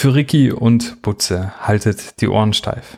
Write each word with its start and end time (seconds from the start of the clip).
Für 0.00 0.14
Ricky 0.14 0.50
und 0.50 1.02
Butze 1.02 1.52
haltet 1.60 2.22
die 2.22 2.28
Ohren 2.28 2.54
steif. 2.54 2.96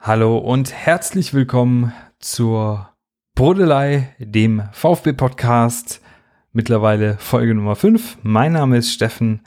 Hallo 0.00 0.36
und 0.36 0.72
herzlich 0.72 1.32
willkommen 1.32 1.92
zur 2.18 2.88
Brodelei, 3.36 4.16
dem 4.18 4.64
VfB-Podcast, 4.72 6.00
mittlerweile 6.52 7.18
Folge 7.18 7.54
Nummer 7.54 7.76
5. 7.76 8.18
Mein 8.24 8.54
Name 8.54 8.78
ist 8.78 8.92
Steffen 8.92 9.42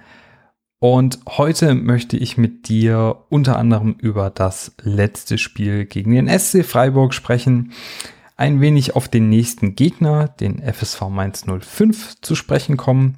und 0.79 1.19
heute 1.27 1.75
möchte 1.75 2.15
ich 2.15 2.37
mit 2.37 2.69
dir 2.69 3.25
unter 3.27 3.57
anderem 3.57 3.97
über 3.99 4.29
das 4.29 4.71
letzte 4.81 5.37
Spiel 5.37 5.83
gegen 5.83 6.13
den 6.13 6.29
SC 6.29 6.63
Freiburg 6.63 7.13
sprechen, 7.13 7.73
ein 8.37 8.61
wenig 8.61 8.95
auf 8.95 9.09
den 9.09 9.27
nächsten 9.27 9.75
Gegner, 9.75 10.29
den 10.29 10.61
FSV 10.61 11.09
Mainz 11.09 11.43
05, 11.45 12.21
zu 12.21 12.33
sprechen 12.33 12.77
kommen 12.77 13.17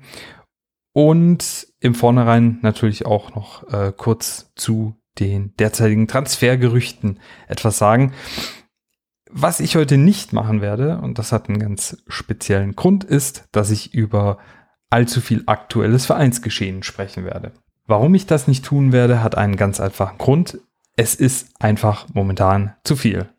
und 0.93 1.67
im 1.79 1.95
Vornherein 1.95 2.59
natürlich 2.61 3.05
auch 3.05 3.35
noch 3.35 3.67
äh, 3.73 3.91
kurz 3.95 4.53
zu 4.55 4.95
den 5.19 5.53
derzeitigen 5.57 6.07
Transfergerüchten 6.07 7.19
etwas 7.47 7.77
sagen. 7.77 8.13
Was 9.29 9.59
ich 9.59 9.75
heute 9.75 9.97
nicht 9.97 10.31
machen 10.31 10.61
werde, 10.61 10.99
und 10.99 11.17
das 11.17 11.31
hat 11.31 11.49
einen 11.49 11.59
ganz 11.59 12.03
speziellen 12.07 12.75
Grund, 12.75 13.03
ist, 13.03 13.45
dass 13.51 13.71
ich 13.71 13.93
über 13.93 14.37
allzu 14.91 15.21
viel 15.21 15.43
aktuelles 15.47 16.05
Vereinsgeschehen 16.05 16.83
sprechen 16.83 17.25
werde. 17.25 17.51
Warum 17.87 18.13
ich 18.13 18.27
das 18.27 18.47
nicht 18.47 18.63
tun 18.63 18.91
werde, 18.91 19.23
hat 19.23 19.35
einen 19.35 19.55
ganz 19.55 19.79
einfachen 19.79 20.19
Grund. 20.19 20.59
Es 20.95 21.15
ist 21.15 21.49
einfach 21.59 22.07
momentan 22.13 22.75
zu 22.83 22.95
viel. 22.95 23.32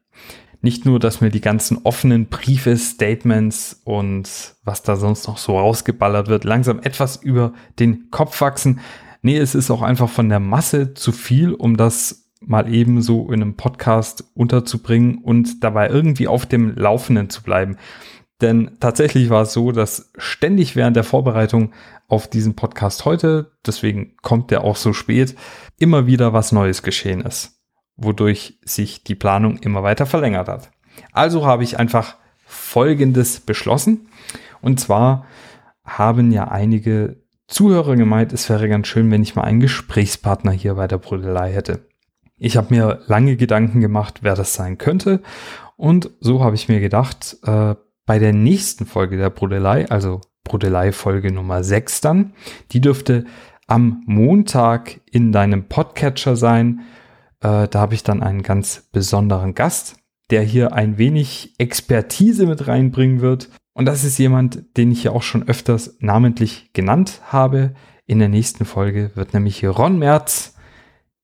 Nicht 0.65 0.87
nur, 0.87 0.99
dass 0.99 1.21
mir 1.21 1.29
die 1.29 1.43
ganzen 1.43 1.81
offenen 1.85 2.25
Briefe, 2.25 2.75
Statements 2.79 3.83
und 3.85 4.55
was 4.65 4.83
da 4.83 4.97
sonst 4.97 5.29
noch 5.29 5.37
so 5.37 5.59
rausgeballert 5.59 6.29
wird, 6.29 6.45
langsam 6.45 6.81
etwas 6.81 7.17
über 7.17 7.53
den 7.79 8.11
Kopf 8.11 8.41
wachsen. 8.41 8.81
Nee, 9.21 9.37
es 9.37 9.55
ist 9.55 9.71
auch 9.71 9.83
einfach 9.83 10.09
von 10.09 10.31
der 10.31 10.41
Masse 10.41 10.95
zu 10.95 11.13
viel, 11.13 11.53
um 11.53 11.77
das 11.77 12.31
mal 12.41 12.73
eben 12.73 13.03
so 13.03 13.31
in 13.31 13.43
einem 13.43 13.57
Podcast 13.57 14.25
unterzubringen 14.33 15.19
und 15.19 15.63
dabei 15.63 15.91
irgendwie 15.91 16.29
auf 16.29 16.47
dem 16.47 16.75
Laufenden 16.75 17.29
zu 17.29 17.43
bleiben. 17.43 17.77
Denn 18.41 18.71
tatsächlich 18.81 19.29
war 19.29 19.43
es 19.43 19.53
so, 19.53 19.71
dass 19.71 20.13
ständig 20.17 20.77
während 20.77 20.97
der 20.97 21.05
Vorbereitung 21.05 21.73
auf 22.09 22.27
diesen 22.27 22.57
Podcast 22.57 23.05
heute, 23.05 23.51
deswegen 23.67 24.17
kommt 24.23 24.51
der 24.51 24.65
auch 24.65 24.77
so 24.77 24.95
spät, 24.95 25.37
immer 25.79 26.07
wieder 26.07 26.33
was 26.33 26.53
Neues 26.53 26.83
geschehen 26.83 27.21
ist 27.21 27.54
wodurch 27.97 28.59
sich 28.65 29.05
die 29.05 29.15
Planung 29.15 29.59
immer 29.59 29.83
weiter 29.83 30.07
verlängert 30.07 30.49
hat. 30.49 30.71
Also 31.13 31.47
habe 31.47 31.65
ich 31.65 31.79
einfach 31.79 32.17
Folgendes 32.45 33.41
beschlossen. 33.41 34.09
Und 34.61 34.81
zwar 34.81 35.27
haben 35.85 36.33
ja 36.33 36.49
einige 36.49 37.17
Zuhörer 37.47 37.97
gemeint, 37.97 38.33
es 38.33 38.49
wäre 38.49 38.69
ganz 38.69 38.87
schön, 38.89 39.11
wenn 39.11 39.23
ich 39.23 39.35
mal 39.35 39.43
einen 39.43 39.61
Gesprächspartner 39.61 40.53
hier 40.53 40.75
bei 40.75 40.87
der 40.87 40.99
Brodelei 40.99 41.53
hätte. 41.53 41.87
Ich 42.37 42.57
habe 42.57 42.75
mir 42.75 43.01
lange 43.07 43.37
Gedanken 43.37 43.81
gemacht, 43.81 44.21
wer 44.23 44.35
das 44.35 44.55
sein 44.55 44.79
könnte. 44.79 45.21
Und 45.77 46.11
so 46.21 46.43
habe 46.43 46.57
ich 46.57 46.69
mir 46.69 46.81
gedacht, 46.81 47.37
äh, 47.45 47.75
bei 48.07 48.19
der 48.19 48.33
nächsten 48.33 48.87
Folge 48.87 49.17
der 49.17 49.31
Brodelei, 49.31 49.89
also 49.89 50.21
Brodelei 50.43 50.93
Folge 50.93 51.33
Nummer 51.33 51.65
6 51.65 52.01
dann, 52.01 52.35
die 52.73 52.81
dürfte 52.81 53.25
am 53.67 54.03
Montag 54.07 55.01
in 55.11 55.33
deinem 55.33 55.69
Podcatcher 55.69 56.37
sein. 56.37 56.83
Äh, 57.45 57.69
da 57.69 57.81
habe 57.81 57.95
ich 57.95 58.03
dann 58.03 58.23
einen 58.23 58.43
ganz 58.43 58.89
besonderen 58.91 59.55
Gast, 59.55 59.97
der 60.31 60.43
hier 60.43 60.73
ein 60.73 60.97
wenig 60.97 61.55
Expertise 61.59 62.47
mit 62.47 62.67
reinbringen 62.67 63.21
wird. 63.21 63.51
Und 63.75 63.85
das 63.85 64.03
ist 64.03 64.19
jemand, 64.19 64.77
den 64.77 64.91
ich 64.91 65.05
ja 65.05 65.13
auch 65.13 65.23
schon 65.23 65.47
öfters 65.47 65.97
namentlich 66.01 66.73
genannt 66.73 67.21
habe. 67.27 67.75
In 68.07 68.19
der 68.19 68.29
nächsten 68.29 68.65
Folge 68.65 69.11
wird 69.15 69.35
nämlich 69.35 69.65
Ron 69.65 69.99
Merz 69.99 70.57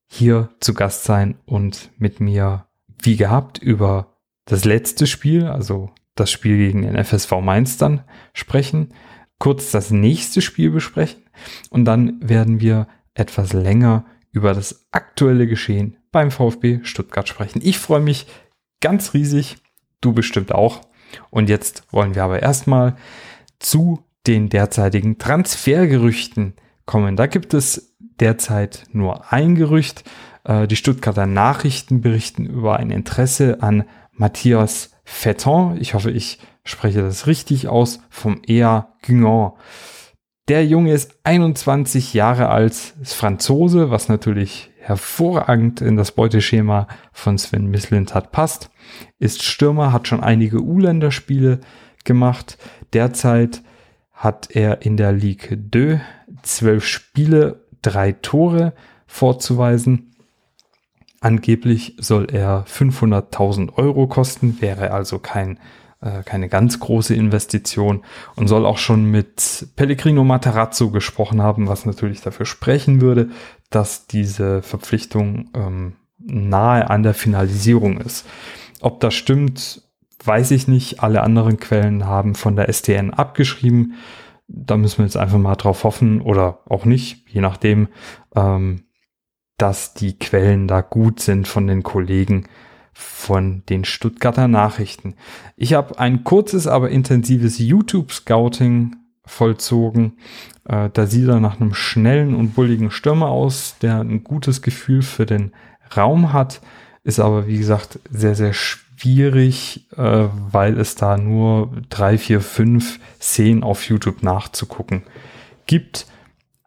hier 0.07 0.51
zu 0.61 0.75
Gast 0.75 1.05
sein 1.05 1.37
und 1.47 1.91
mit 1.97 2.21
mir, 2.21 2.67
wie 3.01 3.17
gehabt, 3.17 3.59
über 3.59 4.19
das 4.45 4.65
letzte 4.65 5.07
Spiel, 5.07 5.47
also 5.47 5.91
das 6.17 6.30
Spiel 6.30 6.57
gegen 6.59 6.83
den 6.83 7.03
FSV 7.03 7.33
Mainz 7.41 7.79
dann 7.79 8.03
sprechen, 8.35 8.92
kurz 9.39 9.70
das 9.70 9.91
nächste 9.91 10.42
Spiel 10.42 10.70
besprechen 10.70 11.23
und 11.70 11.85
dann 11.85 12.17
werden 12.20 12.61
wir 12.61 12.89
etwas 13.14 13.53
länger 13.53 14.05
über 14.33 14.53
das 14.53 14.89
aktuelle 14.91 15.47
Geschehen 15.47 15.97
beim 16.13 16.31
VfB 16.31 16.81
Stuttgart 16.83 17.29
sprechen. 17.29 17.61
Ich 17.63 17.79
freue 17.79 18.01
mich 18.01 18.27
ganz 18.81 19.15
riesig, 19.15 19.59
du 20.01 20.13
bestimmt 20.13 20.53
auch. 20.53 20.81
Und 21.31 21.48
jetzt 21.48 21.85
wollen 21.91 22.15
wir 22.15 22.25
aber 22.25 22.41
erstmal 22.41 22.97
zu 23.59 24.05
den 24.27 24.48
derzeitigen 24.48 25.19
Transfergerüchten 25.19 26.55
kommen. 26.87 27.17
Da 27.17 27.27
gibt 27.27 27.55
es 27.55 27.95
derzeit 27.98 28.85
nur 28.93 29.33
ein 29.33 29.55
Gerücht. 29.55 30.05
Äh, 30.45 30.67
die 30.67 30.77
Stuttgarter 30.77 31.27
Nachrichten 31.27 32.01
berichten 32.01 32.47
über 32.47 32.77
ein 32.77 32.91
Interesse 32.91 33.63
an 33.63 33.85
Matthias 34.13 34.91
Fetton. 35.05 35.79
Ich 35.81 35.95
hoffe, 35.95 36.11
ich 36.11 36.39
spreche 36.65 37.03
das 37.03 37.27
richtig 37.27 37.69
aus, 37.69 38.01
vom 38.11 38.42
EA 38.47 38.92
Guingamp. 39.03 39.57
Der 40.48 40.67
Junge 40.67 40.92
ist 40.92 41.15
21 41.25 42.13
Jahre 42.13 42.48
alt, 42.48 42.95
ist 43.01 43.15
Franzose, 43.15 43.91
was 43.91 44.09
natürlich 44.09 44.70
hervorragend 44.80 45.80
in 45.80 45.96
das 45.96 46.13
Beuteschema 46.13 46.89
von 47.13 47.39
Sven 47.39 47.67
Mislintat 47.67 48.33
passt. 48.33 48.70
Ist 49.18 49.42
Stürmer, 49.42 49.92
hat 49.92 50.08
schon 50.08 50.23
einige 50.23 50.61
U-Länderspiele 50.61 51.61
gemacht. 52.05 52.58
Derzeit 52.92 53.63
hat 54.13 54.51
er 54.51 54.83
in 54.83 54.96
der 54.96 55.13
Ligue 55.13 55.58
2 55.70 56.01
zwölf 56.42 56.86
Spiele, 56.86 57.64
drei 57.83 58.13
Tore 58.13 58.73
vorzuweisen. 59.07 60.14
Angeblich 61.20 61.97
soll 61.98 62.29
er 62.33 62.64
500.000 62.67 63.74
Euro 63.77 64.07
kosten, 64.07 64.61
wäre 64.61 64.91
also 64.92 65.18
kein 65.18 65.58
äh, 66.01 66.23
keine 66.23 66.48
ganz 66.48 66.80
große 66.80 67.14
Investition 67.14 68.05
und 68.35 68.48
soll 68.48 68.64
auch 68.64 68.79
schon 68.79 69.05
mit 69.05 69.67
Pellegrino 69.77 70.24
Materazzo 70.24 70.91
gesprochen 70.91 71.42
haben, 71.42 71.68
was 71.68 71.85
natürlich 71.85 72.23
dafür 72.23 72.47
sprechen 72.47 73.02
würde, 73.02 73.29
dass 73.70 74.07
diese 74.07 74.63
Verpflichtung 74.63 75.51
ähm, 75.55 75.97
nahe 76.19 76.91
an 76.91 77.03
der 77.03 77.14
Finalisierung 77.14 78.01
ist. 78.01 78.27
Ob 78.81 79.01
das 79.01 79.14
stimmt, 79.14 79.83
weiß 80.25 80.51
ich 80.51 80.69
nicht. 80.69 81.03
Alle 81.03 81.23
anderen 81.23 81.58
Quellen 81.58 82.07
haben 82.07 82.35
von 82.35 82.57
der 82.57 82.70
STN 82.73 83.13
abgeschrieben. 83.13 83.95
Da 84.48 84.77
müssen 84.77 84.98
wir 84.98 85.05
jetzt 85.05 85.17
einfach 85.17 85.39
mal 85.39 85.55
drauf 85.55 85.85
hoffen 85.85 86.20
oder 86.20 86.61
auch 86.69 86.85
nicht, 86.85 87.29
je 87.29 87.41
nachdem, 87.41 87.89
ähm, 88.35 88.85
dass 89.57 89.95
die 89.95 90.19
Quellen 90.19 90.67
da 90.67 90.80
gut 90.80 91.20
sind 91.20 91.47
von 91.47 91.67
den 91.67 91.83
Kollegen, 91.83 92.48
von 92.92 93.63
den 93.69 93.85
Stuttgarter 93.85 94.48
Nachrichten. 94.48 95.14
Ich 95.57 95.75
habe 95.75 95.98
ein 95.98 96.25
kurzes, 96.25 96.67
aber 96.67 96.91
intensives 96.91 97.59
YouTube-Scouting 97.59 98.97
vollzogen. 99.30 100.18
Äh, 100.64 100.91
da 100.92 101.07
sieht 101.07 101.29
er 101.29 101.41
nach 101.41 101.61
einem 101.61 101.74
schnellen 101.74 102.35
und 102.35 102.55
bulligen 102.55 102.91
Stürmer 102.91 103.29
aus, 103.29 103.77
der 103.80 104.01
ein 104.01 104.24
gutes 104.24 104.63
Gefühl 104.63 105.02
für 105.02 105.27
den 105.27 105.52
Raum 105.96 106.33
hat, 106.33 106.61
ist 107.02 107.20
aber 107.20 107.46
wie 107.46 107.58
gesagt 107.58 107.98
sehr, 108.11 108.35
sehr 108.35 108.52
schwierig, 108.52 109.89
äh, 109.96 110.29
weil 110.51 110.79
es 110.79 110.95
da 110.95 111.17
nur 111.17 111.73
drei, 111.89 112.18
vier, 112.18 112.41
fünf 112.41 113.01
Szenen 113.20 113.63
auf 113.63 113.89
YouTube 113.89 114.23
nachzugucken 114.23 115.02
gibt. 115.67 116.07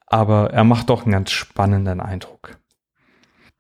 Aber 0.08 0.52
er 0.52 0.64
macht 0.64 0.90
doch 0.90 1.04
einen 1.04 1.12
ganz 1.12 1.32
spannenden 1.32 2.00
Eindruck. 2.00 2.58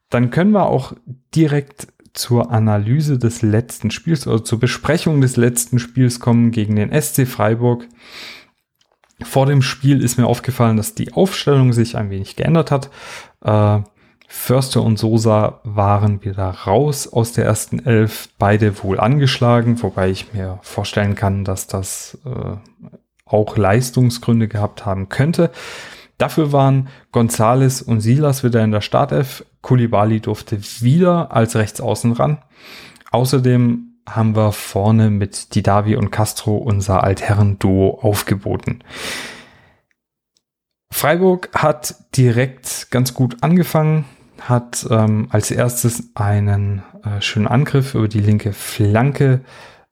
Dann 0.10 0.30
können 0.30 0.52
wir 0.52 0.68
auch 0.68 0.94
direkt 1.34 1.88
zur 2.14 2.52
Analyse 2.52 3.18
des 3.18 3.42
letzten 3.42 3.90
Spiels 3.90 4.28
oder 4.28 4.44
zur 4.44 4.60
Besprechung 4.60 5.20
des 5.22 5.36
letzten 5.36 5.80
Spiels 5.80 6.20
kommen 6.20 6.52
gegen 6.52 6.76
den 6.76 6.92
SC 6.92 7.28
Freiburg. 7.28 7.88
Vor 9.22 9.46
dem 9.46 9.62
Spiel 9.62 10.02
ist 10.02 10.18
mir 10.18 10.28
aufgefallen, 10.28 10.78
dass 10.78 10.96
die 10.96 11.14
Aufstellung 11.14 11.74
sich 11.74 11.98
ein 11.98 12.10
wenig 12.10 12.36
geändert 12.36 12.72
hat. 12.72 12.90
Äh, 13.44 13.82
Förster 14.28 14.82
und 14.82 14.98
Sosa 14.98 15.60
waren 15.64 16.24
wieder 16.26 16.50
raus 16.50 17.08
aus 17.08 17.34
der 17.34 17.46
ersten 17.46 17.86
Elf, 17.86 18.30
beide 18.40 18.84
wohl 18.84 19.00
angeschlagen, 19.00 19.82
wobei 19.84 20.10
ich 20.10 20.34
mir 20.34 20.60
vorstellen 20.64 21.14
kann, 21.14 21.46
dass 21.46 21.68
das 21.68 22.18
äh, 22.26 22.56
auch 23.26 23.56
Leistungsgründe 23.56 24.48
gehabt 24.48 24.86
haben 24.86 25.08
könnte. 25.08 25.52
Dafür 26.18 26.52
waren 26.52 26.90
Gonzales 27.12 27.82
und 27.82 28.02
Silas 28.02 28.44
wieder 28.44 28.64
in 28.64 28.72
der 28.72 28.82
Startelf. 28.82 29.46
Kulibali 29.62 30.20
durfte 30.20 30.60
wieder 30.82 31.32
als 31.32 31.56
Rechtsaußen 31.56 32.12
ran. 32.14 32.40
Außerdem 33.12 33.93
haben 34.08 34.36
wir 34.36 34.52
vorne 34.52 35.10
mit 35.10 35.56
Didavi 35.56 35.96
und 35.96 36.12
Castro 36.12 36.58
unser 36.58 37.04
Altherren-Duo 37.04 38.00
aufgeboten. 38.02 38.84
Freiburg 40.92 41.50
hat 41.54 41.96
direkt 42.16 42.92
ganz 42.92 43.14
gut 43.14 43.38
angefangen, 43.42 44.06
hat 44.40 44.86
ähm, 44.90 45.28
als 45.32 45.52
erstes 45.52 46.12
einen 46.16 46.84
äh, 47.04 47.22
schönen 47.22 47.48
Angriff 47.48 47.96
über 47.96 48.08
die 48.08 48.20
linke 48.20 48.54
Flanke 48.54 49.42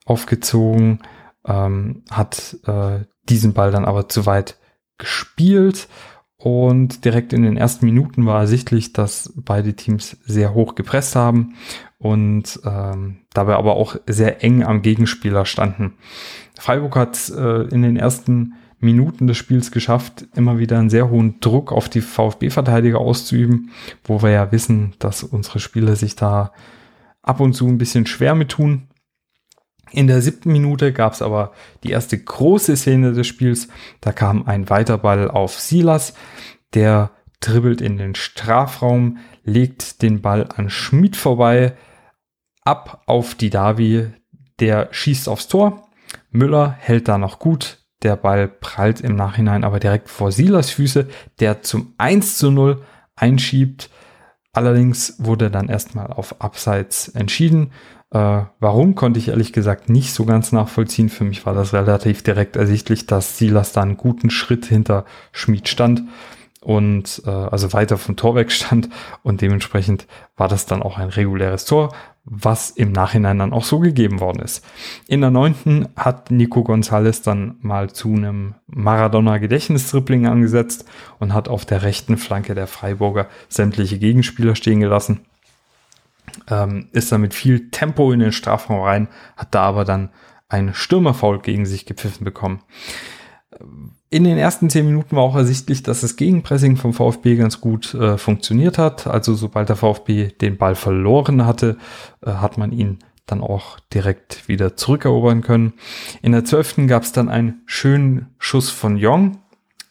aufgezogen, 0.04 1.00
ähm, 1.46 2.04
hat 2.10 2.56
äh, 2.66 3.00
diesen 3.28 3.52
Ball 3.52 3.70
dann 3.70 3.84
aber 3.84 4.08
zu 4.08 4.26
weit 4.26 4.58
gespielt 4.98 5.88
Und 6.44 7.04
direkt 7.04 7.32
in 7.32 7.44
den 7.44 7.56
ersten 7.56 7.86
Minuten 7.86 8.26
war 8.26 8.40
ersichtlich, 8.40 8.92
dass 8.92 9.32
beide 9.36 9.74
Teams 9.74 10.16
sehr 10.24 10.54
hoch 10.54 10.74
gepresst 10.74 11.14
haben 11.14 11.54
und 12.02 12.60
ähm, 12.64 13.18
dabei 13.32 13.54
aber 13.54 13.76
auch 13.76 13.96
sehr 14.08 14.42
eng 14.42 14.64
am 14.64 14.82
Gegenspieler 14.82 15.46
standen. 15.46 15.94
Freiburg 16.58 16.96
hat 16.96 17.30
äh, 17.30 17.62
in 17.68 17.82
den 17.82 17.96
ersten 17.96 18.54
Minuten 18.80 19.28
des 19.28 19.36
Spiels 19.36 19.70
geschafft, 19.70 20.26
immer 20.34 20.58
wieder 20.58 20.80
einen 20.80 20.90
sehr 20.90 21.08
hohen 21.08 21.38
Druck 21.38 21.70
auf 21.70 21.88
die 21.88 22.00
VfB-Verteidiger 22.00 22.98
auszuüben, 22.98 23.70
wo 24.02 24.20
wir 24.20 24.30
ja 24.30 24.50
wissen, 24.50 24.94
dass 24.98 25.22
unsere 25.22 25.60
Spieler 25.60 25.94
sich 25.94 26.16
da 26.16 26.50
ab 27.22 27.38
und 27.38 27.52
zu 27.52 27.68
ein 27.68 27.78
bisschen 27.78 28.06
schwer 28.06 28.34
mit 28.34 28.48
tun. 28.48 28.88
In 29.92 30.08
der 30.08 30.20
siebten 30.20 30.50
Minute 30.50 30.92
gab 30.92 31.12
es 31.12 31.22
aber 31.22 31.52
die 31.84 31.90
erste 31.90 32.18
große 32.18 32.76
Szene 32.76 33.12
des 33.12 33.28
Spiels. 33.28 33.68
Da 34.00 34.10
kam 34.10 34.48
ein 34.48 34.68
Weiterball 34.68 35.30
auf 35.30 35.60
Silas, 35.60 36.14
der 36.74 37.12
dribbelt 37.38 37.80
in 37.80 37.96
den 37.96 38.16
Strafraum, 38.16 39.18
legt 39.44 40.02
den 40.02 40.20
Ball 40.20 40.48
an 40.56 40.70
Schmid 40.70 41.14
vorbei, 41.14 41.76
ab 42.64 43.02
auf 43.06 43.34
die 43.34 43.50
Davi, 43.50 44.12
der 44.60 44.88
schießt 44.92 45.28
aufs 45.28 45.48
Tor. 45.48 45.88
Müller 46.30 46.76
hält 46.78 47.08
da 47.08 47.18
noch 47.18 47.38
gut. 47.38 47.78
Der 48.02 48.16
Ball 48.16 48.48
prallt 48.48 49.00
im 49.00 49.14
Nachhinein 49.14 49.64
aber 49.64 49.78
direkt 49.78 50.08
vor 50.08 50.32
Silas 50.32 50.70
Füße, 50.70 51.08
der 51.40 51.62
zum 51.62 51.94
1 51.98 52.38
zu 52.38 52.50
0 52.50 52.82
einschiebt. 53.16 53.90
Allerdings 54.52 55.16
wurde 55.18 55.50
dann 55.50 55.68
erstmal 55.68 56.08
auf 56.08 56.40
Abseits 56.40 57.08
entschieden. 57.08 57.72
Äh, 58.10 58.42
warum 58.60 58.94
konnte 58.94 59.18
ich 59.18 59.28
ehrlich 59.28 59.52
gesagt 59.52 59.88
nicht 59.88 60.12
so 60.12 60.26
ganz 60.26 60.52
nachvollziehen. 60.52 61.08
Für 61.08 61.24
mich 61.24 61.46
war 61.46 61.54
das 61.54 61.72
relativ 61.72 62.22
direkt 62.22 62.56
ersichtlich, 62.56 63.06
dass 63.06 63.38
Silas 63.38 63.72
da 63.72 63.82
einen 63.82 63.96
guten 63.96 64.28
Schritt 64.30 64.66
hinter 64.66 65.06
Schmid 65.30 65.68
stand 65.68 66.02
und 66.60 67.22
äh, 67.26 67.30
also 67.30 67.72
weiter 67.72 67.96
vom 67.98 68.16
Tor 68.16 68.34
weg 68.34 68.52
stand 68.52 68.88
und 69.22 69.40
dementsprechend 69.40 70.06
war 70.36 70.48
das 70.48 70.66
dann 70.66 70.82
auch 70.82 70.98
ein 70.98 71.08
reguläres 71.08 71.64
Tor, 71.64 71.94
was 72.24 72.70
im 72.70 72.92
Nachhinein 72.92 73.38
dann 73.38 73.52
auch 73.52 73.64
so 73.64 73.80
gegeben 73.80 74.20
worden 74.20 74.42
ist. 74.42 74.64
In 75.08 75.20
der 75.20 75.30
neunten 75.30 75.88
hat 75.96 76.30
Nico 76.30 76.62
Gonzalez 76.62 77.22
dann 77.22 77.56
mal 77.60 77.90
zu 77.90 78.08
einem 78.08 78.54
Maradona-Gedächtnistripling 78.68 80.26
angesetzt 80.26 80.84
und 81.18 81.34
hat 81.34 81.48
auf 81.48 81.64
der 81.64 81.82
rechten 81.82 82.16
Flanke 82.16 82.54
der 82.54 82.68
Freiburger 82.68 83.26
sämtliche 83.48 83.98
Gegenspieler 83.98 84.54
stehen 84.54 84.80
gelassen 84.80 85.20
ähm, 86.48 86.88
ist 86.92 87.12
da 87.12 87.18
mit 87.18 87.34
viel 87.34 87.70
Tempo 87.70 88.12
in 88.12 88.20
den 88.20 88.32
Strafraum 88.32 88.80
rein, 88.80 89.08
hat 89.36 89.54
da 89.54 89.62
aber 89.62 89.84
dann 89.84 90.10
ein 90.48 90.74
Stürmerfoul 90.74 91.40
gegen 91.40 91.66
sich 91.66 91.86
gepfiffen 91.86 92.24
bekommen. 92.24 92.62
In 94.12 94.24
den 94.24 94.36
ersten 94.36 94.68
zehn 94.68 94.84
Minuten 94.84 95.16
war 95.16 95.22
auch 95.22 95.36
ersichtlich, 95.36 95.82
dass 95.82 96.02
das 96.02 96.16
Gegenpressing 96.16 96.76
vom 96.76 96.92
VfB 96.92 97.36
ganz 97.36 97.62
gut 97.62 97.94
äh, 97.94 98.18
funktioniert 98.18 98.76
hat. 98.76 99.06
Also 99.06 99.34
sobald 99.34 99.70
der 99.70 99.76
VfB 99.76 100.28
den 100.28 100.58
Ball 100.58 100.74
verloren 100.74 101.46
hatte, 101.46 101.78
äh, 102.20 102.30
hat 102.30 102.58
man 102.58 102.72
ihn 102.72 102.98
dann 103.24 103.40
auch 103.40 103.80
direkt 103.94 104.48
wieder 104.48 104.76
zurückerobern 104.76 105.40
können. 105.40 105.72
In 106.20 106.32
der 106.32 106.44
zwölften 106.44 106.88
gab 106.88 107.04
es 107.04 107.12
dann 107.12 107.30
einen 107.30 107.62
schönen 107.64 108.26
Schuss 108.36 108.68
von 108.68 108.98
Jong, 108.98 109.38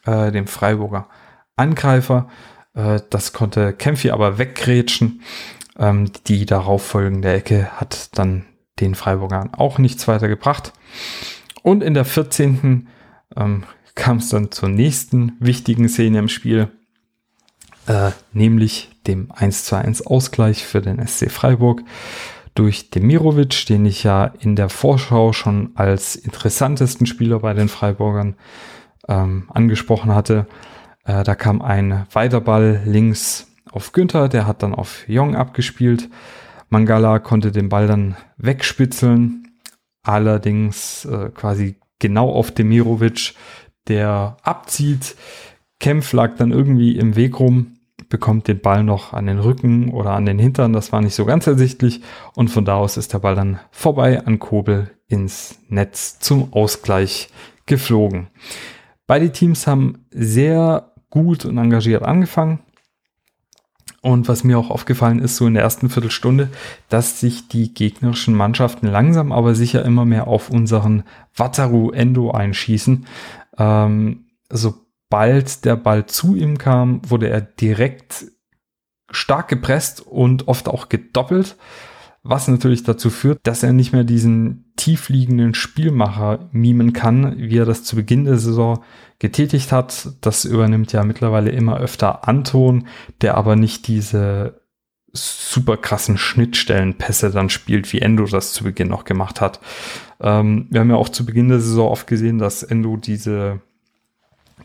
äh, 0.05 0.31
dem 0.31 0.45
Freiburger 0.45 1.07
Angreifer. 1.55 2.29
Äh, 2.75 2.99
das 3.09 3.33
konnte 3.33 3.73
Kempfi 3.73 4.11
aber 4.11 4.37
weggrätschen 4.37 5.21
ähm, 5.79 6.11
die 6.27 6.45
darauf 6.45 6.85
folgende 6.85 7.33
Ecke 7.33 7.71
hat 7.71 8.17
dann 8.19 8.45
den 8.79 8.93
Freiburgern 8.93 9.49
auch 9.55 9.79
nichts 9.79 10.07
weiter 10.07 10.27
gebracht. 10.27 10.73
Und 11.63 11.81
in 11.81 11.95
der 11.95 12.05
14. 12.05 12.87
Ähm, 13.35 13.63
kam 13.95 14.17
es 14.17 14.29
dann 14.29 14.51
zur 14.51 14.69
nächsten 14.69 15.33
wichtigen 15.39 15.89
Szene 15.89 16.19
im 16.19 16.29
Spiel, 16.29 16.69
äh, 17.87 18.11
nämlich 18.33 18.89
dem 19.07 19.31
1 19.31 19.65
zu 19.65 19.75
1 19.75 20.05
Ausgleich 20.05 20.65
für 20.65 20.81
den 20.81 21.05
SC 21.05 21.31
Freiburg 21.31 21.83
durch 22.55 22.89
Demirovic, 22.89 23.65
den 23.67 23.85
ich 23.85 24.03
ja 24.03 24.25
in 24.25 24.55
der 24.55 24.69
Vorschau 24.69 25.33
schon 25.33 25.71
als 25.75 26.15
interessantesten 26.15 27.07
Spieler 27.07 27.39
bei 27.39 27.53
den 27.53 27.69
Freiburgern 27.69 28.35
ähm, 29.07 29.49
angesprochen 29.53 30.13
hatte. 30.13 30.47
Äh, 31.05 31.23
da 31.23 31.35
kam 31.35 31.61
ein 31.61 32.05
Weiterball 32.11 32.81
links 32.85 33.47
auf 33.71 33.93
Günther, 33.93 34.27
der 34.27 34.47
hat 34.47 34.63
dann 34.63 34.75
auf 34.75 35.07
Jong 35.07 35.35
abgespielt. 35.35 36.09
Mangala 36.69 37.19
konnte 37.19 37.51
den 37.51 37.69
Ball 37.69 37.87
dann 37.87 38.15
wegspitzeln, 38.37 39.47
allerdings 40.03 41.05
äh, 41.05 41.29
quasi 41.29 41.75
genau 41.99 42.31
auf 42.31 42.51
Demirovic, 42.51 43.33
der 43.87 44.37
abzieht. 44.43 45.15
Kempf 45.79 46.13
lag 46.13 46.35
dann 46.35 46.51
irgendwie 46.51 46.97
im 46.97 47.15
Weg 47.15 47.39
rum, 47.39 47.77
bekommt 48.09 48.47
den 48.47 48.59
Ball 48.59 48.83
noch 48.83 49.13
an 49.13 49.25
den 49.25 49.39
Rücken 49.39 49.89
oder 49.89 50.11
an 50.11 50.25
den 50.25 50.37
Hintern, 50.37 50.73
das 50.73 50.91
war 50.91 51.01
nicht 51.01 51.15
so 51.15 51.25
ganz 51.25 51.47
ersichtlich 51.47 52.01
und 52.35 52.49
von 52.49 52.65
da 52.65 52.75
aus 52.75 52.97
ist 52.97 53.13
der 53.13 53.19
Ball 53.19 53.35
dann 53.35 53.59
vorbei 53.71 54.25
an 54.25 54.37
Kobel 54.39 54.91
ins 55.07 55.59
Netz 55.69 56.19
zum 56.19 56.53
Ausgleich 56.53 57.29
geflogen. 57.65 58.27
Beide 59.07 59.31
Teams 59.31 59.67
haben 59.67 60.05
sehr 60.11 60.91
gut 61.09 61.45
und 61.45 61.57
engagiert 61.57 62.03
angefangen. 62.03 62.59
Und 64.03 64.27
was 64.27 64.43
mir 64.43 64.57
auch 64.57 64.71
aufgefallen 64.71 65.19
ist, 65.19 65.35
so 65.35 65.45
in 65.45 65.53
der 65.53 65.61
ersten 65.61 65.89
Viertelstunde, 65.89 66.49
dass 66.89 67.19
sich 67.19 67.49
die 67.49 67.71
gegnerischen 67.71 68.33
Mannschaften 68.33 68.87
langsam 68.87 69.31
aber 69.31 69.53
sicher 69.53 69.85
immer 69.85 70.05
mehr 70.05 70.27
auf 70.27 70.49
unseren 70.49 71.03
Wataru 71.35 71.91
Endo 71.91 72.31
einschießen. 72.31 73.05
Ähm, 73.57 74.27
sobald 74.49 75.65
der 75.65 75.75
Ball 75.75 76.05
zu 76.05 76.35
ihm 76.35 76.57
kam, 76.57 77.01
wurde 77.09 77.29
er 77.29 77.41
direkt 77.41 78.25
stark 79.09 79.49
gepresst 79.49 80.01
und 80.01 80.47
oft 80.47 80.67
auch 80.69 80.89
gedoppelt 80.89 81.57
was 82.23 82.47
natürlich 82.47 82.83
dazu 82.83 83.09
führt, 83.09 83.39
dass 83.43 83.63
er 83.63 83.73
nicht 83.73 83.93
mehr 83.93 84.03
diesen 84.03 84.71
tiefliegenden 84.75 85.55
Spielmacher 85.55 86.49
mimen 86.51 86.93
kann, 86.93 87.37
wie 87.37 87.57
er 87.57 87.65
das 87.65 87.83
zu 87.83 87.95
Beginn 87.95 88.25
der 88.25 88.37
Saison 88.37 88.83
getätigt 89.17 89.71
hat. 89.71 90.09
Das 90.21 90.45
übernimmt 90.45 90.93
ja 90.93 91.03
mittlerweile 91.03 91.49
immer 91.49 91.77
öfter 91.79 92.27
Anton, 92.27 92.87
der 93.21 93.37
aber 93.37 93.55
nicht 93.55 93.87
diese 93.87 94.60
super 95.13 95.77
krassen 95.77 96.17
Schnittstellenpässe 96.17 97.31
dann 97.31 97.49
spielt, 97.49 97.91
wie 97.91 97.99
Endo 97.99 98.25
das 98.25 98.53
zu 98.53 98.63
Beginn 98.63 98.87
noch 98.87 99.03
gemacht 99.03 99.41
hat. 99.41 99.59
Ähm, 100.21 100.67
wir 100.69 100.79
haben 100.79 100.89
ja 100.89 100.95
auch 100.95 101.09
zu 101.09 101.25
Beginn 101.25 101.49
der 101.49 101.59
Saison 101.59 101.89
oft 101.89 102.07
gesehen, 102.07 102.37
dass 102.37 102.63
Endo 102.63 102.97
diese 102.97 103.59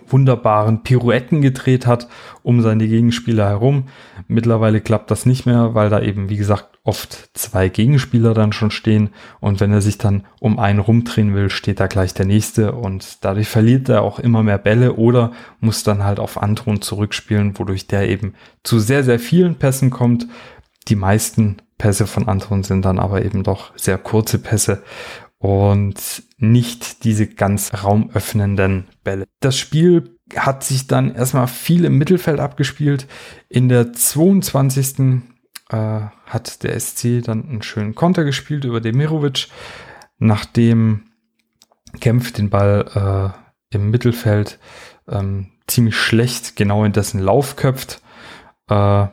wunderbaren 0.09 0.83
Pirouetten 0.83 1.43
gedreht 1.43 1.87
hat 1.87 2.09
um 2.43 2.61
seine 2.63 2.87
Gegenspieler 2.87 3.49
herum. 3.49 3.85
Mittlerweile 4.29 4.81
klappt 4.81 5.11
das 5.11 5.27
nicht 5.27 5.47
mehr, 5.47 5.75
weil 5.75 5.91
da 5.91 6.01
eben, 6.01 6.29
wie 6.29 6.37
gesagt, 6.37 6.76
oft 6.87 7.31
zwei 7.35 7.69
Gegenspieler 7.69 8.33
dann 8.33 8.53
schon 8.53 8.71
stehen 8.71 9.11
und 9.41 9.61
wenn 9.61 9.73
er 9.73 9.81
sich 9.81 9.99
dann 9.99 10.25
um 10.41 10.59
einen 10.59 10.79
rumdrehen 10.79 11.35
will, 11.35 11.51
steht 11.51 11.81
da 11.81 11.87
gleich 11.87 12.15
der 12.15 12.27
nächste 12.27 12.73
und 12.73 13.25
dadurch 13.25 13.49
verliert 13.49 13.89
er 13.89 14.03
auch 14.03 14.19
immer 14.19 14.43
mehr 14.43 14.59
Bälle 14.59 14.95
oder 14.95 15.33
muss 15.61 15.83
dann 15.83 16.05
halt 16.05 16.21
auf 16.21 16.41
Anton 16.41 16.81
zurückspielen, 16.81 17.59
wodurch 17.59 17.87
der 17.87 18.09
eben 18.09 18.35
zu 18.63 18.79
sehr, 18.79 19.03
sehr 19.03 19.19
vielen 19.19 19.57
Pässen 19.57 19.91
kommt. 19.91 20.27
Die 20.89 20.97
meisten 20.97 21.57
Pässe 21.79 22.07
von 22.07 22.29
Anton 22.29 22.63
sind 22.63 22.85
dann 22.85 22.99
aber 22.99 23.25
eben 23.25 23.43
doch 23.43 23.77
sehr 23.77 23.99
kurze 23.99 24.39
Pässe 24.39 24.83
und 25.39 26.23
nicht 26.39 27.05
diese 27.05 27.27
ganz 27.27 27.73
raumöffnenden 27.85 28.87
Bälle. 29.05 29.25
Das 29.41 29.59
Spiel 29.59 30.17
hat 30.35 30.65
sich 30.65 30.87
dann 30.87 31.15
erstmal 31.15 31.47
viel 31.47 31.85
im 31.85 31.99
Mittelfeld 31.99 32.41
abgespielt. 32.41 33.07
In 33.49 33.69
der 33.69 33.93
22. 33.93 35.23
Äh, 35.69 36.01
hat 36.27 36.63
der 36.63 36.79
SC 36.79 37.23
dann 37.25 37.49
einen 37.49 37.63
schönen 37.63 37.95
Konter 37.95 38.25
gespielt 38.25 38.65
über 38.65 38.81
Demirovic, 38.81 39.49
nachdem 40.19 41.11
Kempf 42.01 42.33
den 42.33 42.51
Ball 42.51 43.35
äh, 43.73 43.75
im 43.75 43.91
Mittelfeld 43.91 44.59
ähm, 45.09 45.53
ziemlich 45.67 45.97
schlecht 45.97 46.57
genau 46.57 46.85
in 46.85 46.93
dessen 46.93 47.21
Lauf 47.21 47.57
köpft. 47.57 48.01
Äh, 48.69 49.07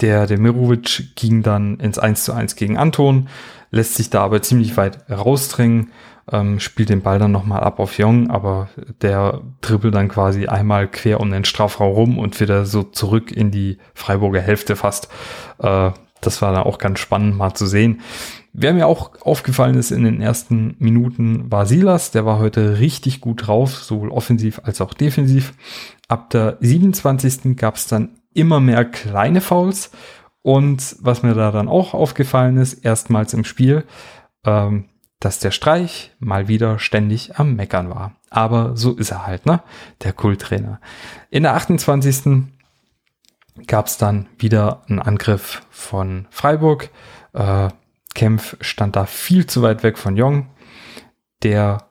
der 0.00 0.26
Demirovic 0.26 1.16
ging 1.16 1.42
dann 1.42 1.78
ins 1.80 1.98
1 1.98 2.24
zu 2.24 2.32
1 2.32 2.56
gegen 2.56 2.78
Anton, 2.78 3.28
lässt 3.70 3.94
sich 3.94 4.10
da 4.10 4.22
aber 4.22 4.42
ziemlich 4.42 4.76
weit 4.76 5.10
rausdrängen, 5.10 5.90
ähm, 6.30 6.60
spielt 6.60 6.88
den 6.88 7.02
Ball 7.02 7.18
dann 7.18 7.32
nochmal 7.32 7.60
ab 7.60 7.80
auf 7.80 7.98
Jong, 7.98 8.30
aber 8.30 8.68
der 9.02 9.40
dribbelt 9.60 9.94
dann 9.94 10.08
quasi 10.08 10.46
einmal 10.46 10.88
quer 10.88 11.20
um 11.20 11.30
den 11.30 11.44
Strafraum 11.44 11.92
rum 11.92 12.18
und 12.18 12.38
wieder 12.40 12.66
so 12.66 12.82
zurück 12.82 13.32
in 13.32 13.50
die 13.50 13.78
Freiburger 13.94 14.40
Hälfte 14.40 14.76
fast. 14.76 15.08
Äh, 15.58 15.90
das 16.20 16.42
war 16.42 16.52
dann 16.52 16.64
auch 16.64 16.78
ganz 16.78 16.98
spannend 16.98 17.36
mal 17.36 17.54
zu 17.54 17.66
sehen. 17.66 18.00
Wer 18.52 18.74
mir 18.74 18.86
auch 18.86 19.12
aufgefallen 19.22 19.76
ist 19.76 19.92
in 19.92 20.02
den 20.04 20.20
ersten 20.20 20.74
Minuten 20.78 21.50
war 21.50 21.66
Silas, 21.66 22.10
der 22.10 22.26
war 22.26 22.38
heute 22.38 22.80
richtig 22.80 23.20
gut 23.20 23.46
drauf, 23.46 23.76
sowohl 23.76 24.10
offensiv 24.10 24.60
als 24.64 24.80
auch 24.80 24.94
defensiv. 24.94 25.54
Ab 26.08 26.30
der 26.30 26.56
27. 26.60 27.56
gab 27.56 27.76
es 27.76 27.86
dann 27.86 28.18
immer 28.38 28.60
mehr 28.60 28.84
kleine 28.84 29.40
Fouls. 29.40 29.90
Und 30.42 30.96
was 31.00 31.22
mir 31.22 31.34
da 31.34 31.50
dann 31.50 31.68
auch 31.68 31.94
aufgefallen 31.94 32.56
ist, 32.56 32.74
erstmals 32.84 33.34
im 33.34 33.44
Spiel, 33.44 33.84
ähm, 34.44 34.88
dass 35.20 35.40
der 35.40 35.50
Streich 35.50 36.12
mal 36.20 36.48
wieder 36.48 36.78
ständig 36.78 37.38
am 37.38 37.56
Meckern 37.56 37.90
war. 37.90 38.12
Aber 38.30 38.76
so 38.76 38.94
ist 38.94 39.10
er 39.10 39.26
halt, 39.26 39.46
ne? 39.46 39.62
Der 40.02 40.12
Kulttrainer. 40.12 40.80
In 41.30 41.42
der 41.42 41.54
28. 41.54 42.46
gab 43.66 43.86
es 43.86 43.98
dann 43.98 44.28
wieder 44.38 44.82
einen 44.88 45.00
Angriff 45.00 45.62
von 45.70 46.28
Freiburg. 46.30 46.90
Äh, 47.32 47.68
Kempf 48.14 48.56
stand 48.60 48.96
da 48.96 49.06
viel 49.06 49.46
zu 49.46 49.62
weit 49.62 49.82
weg 49.82 49.98
von 49.98 50.16
Jong, 50.16 50.50
der 51.42 51.88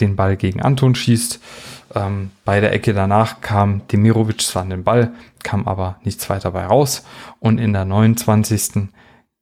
den 0.00 0.16
Ball 0.16 0.36
gegen 0.36 0.62
Anton 0.62 0.94
schießt. 0.94 1.40
Ähm, 1.94 2.30
bei 2.44 2.60
der 2.60 2.72
Ecke 2.72 2.94
danach 2.94 3.40
kam 3.40 3.86
Demirovic 3.88 4.40
zwar 4.42 4.62
an 4.62 4.70
den 4.70 4.84
Ball, 4.84 5.12
kam 5.42 5.66
aber 5.66 5.96
nichts 6.04 6.28
weiter 6.30 6.50
bei 6.52 6.66
raus. 6.66 7.04
Und 7.40 7.58
in 7.58 7.72
der 7.72 7.84
29. 7.84 8.88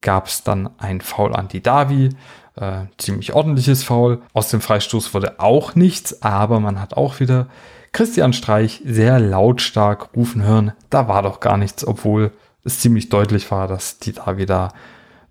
gab 0.01 0.27
es 0.27 0.43
dann 0.43 0.71
ein 0.79 1.01
Foul 1.01 1.35
an 1.35 1.49
die 1.49 1.63
Davi. 1.63 2.11
Äh, 2.57 2.87
ziemlich 2.99 3.33
ordentliches 3.33 3.83
Foul. 3.83 4.23
Aus 4.33 4.49
dem 4.49 4.61
Freistoß 4.61 5.15
wurde 5.15 5.41
auch 5.41 5.75
nichts, 5.75 6.23
aber 6.23 6.61
man 6.61 6.81
hat 6.81 6.95
auch 6.95 7.21
wieder 7.21 7.49
Christian 7.93 8.33
Streich 8.33 8.83
sehr 8.85 9.19
lautstark 9.19 10.11
rufen 10.17 10.43
hören. 10.43 10.73
Da 10.91 11.09
war 11.09 11.23
doch 11.23 11.41
gar 11.41 11.57
nichts, 11.57 11.87
obwohl 11.87 12.33
es 12.65 12.81
ziemlich 12.81 13.09
deutlich 13.09 13.51
war, 13.51 13.69
dass 13.69 13.99
die 13.99 14.13
Davi 14.13 14.47
da 14.47 14.69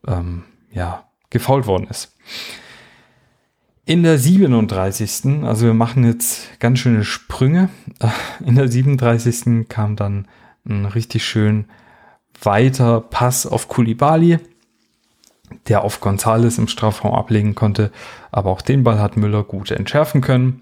ähm, 0.08 0.44
ja, 0.72 1.04
gefault 1.30 1.68
worden 1.68 1.88
ist. 1.90 2.16
In 3.92 4.04
der 4.04 4.18
37. 4.18 5.44
Also 5.44 5.66
wir 5.66 5.74
machen 5.74 6.06
jetzt 6.06 6.62
ganz 6.62 6.80
schöne 6.80 7.04
Sprünge. 7.04 7.68
In 8.40 8.56
der 8.56 8.70
37. 8.70 9.68
kam 9.68 9.98
dann 9.98 10.30
ein 10.66 10.86
richtig 10.86 11.26
schön 11.26 11.66
weiter 12.42 13.02
Pass 13.02 13.46
auf 13.46 13.68
Kulibali, 13.68 14.40
der 15.68 15.84
auf 15.84 16.00
Gonzales 16.00 16.58
im 16.58 16.70
Strafraum 16.70 17.14
ablegen 17.14 17.54
konnte. 17.54 17.92
Aber 18.32 18.52
auch 18.52 18.62
den 18.62 18.86
Ball 18.86 18.98
hat 18.98 19.18
Müller 19.18 19.44
gut 19.44 19.72
entschärfen 19.72 20.22
können. 20.22 20.62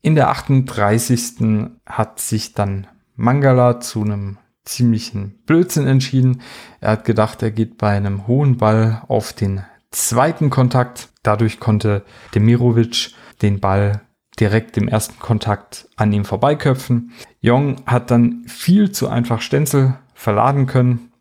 In 0.00 0.14
der 0.14 0.28
38. 0.28 1.72
hat 1.86 2.20
sich 2.20 2.54
dann 2.54 2.86
Mangala 3.16 3.80
zu 3.80 4.02
einem 4.02 4.38
ziemlichen 4.64 5.40
Blödsinn 5.44 5.88
entschieden. 5.88 6.40
Er 6.80 6.92
hat 6.92 7.04
gedacht, 7.04 7.42
er 7.42 7.50
geht 7.50 7.78
bei 7.78 7.96
einem 7.96 8.28
hohen 8.28 8.58
Ball 8.58 9.02
auf 9.08 9.32
den 9.32 9.64
zweiten 9.94 10.50
Kontakt. 10.50 11.08
Dadurch 11.22 11.60
konnte 11.60 12.02
Demirovic 12.34 13.12
den 13.42 13.60
Ball 13.60 14.02
direkt 14.38 14.76
im 14.76 14.88
ersten 14.88 15.18
Kontakt 15.18 15.88
an 15.96 16.12
ihm 16.12 16.24
vorbeiköpfen. 16.24 17.12
Jong 17.40 17.76
hat 17.86 18.10
dann 18.10 18.44
viel 18.46 18.90
zu 18.90 19.08
einfach 19.08 19.40
Stenzel 19.40 19.98
verladen 20.14 20.66
können, 20.66 21.12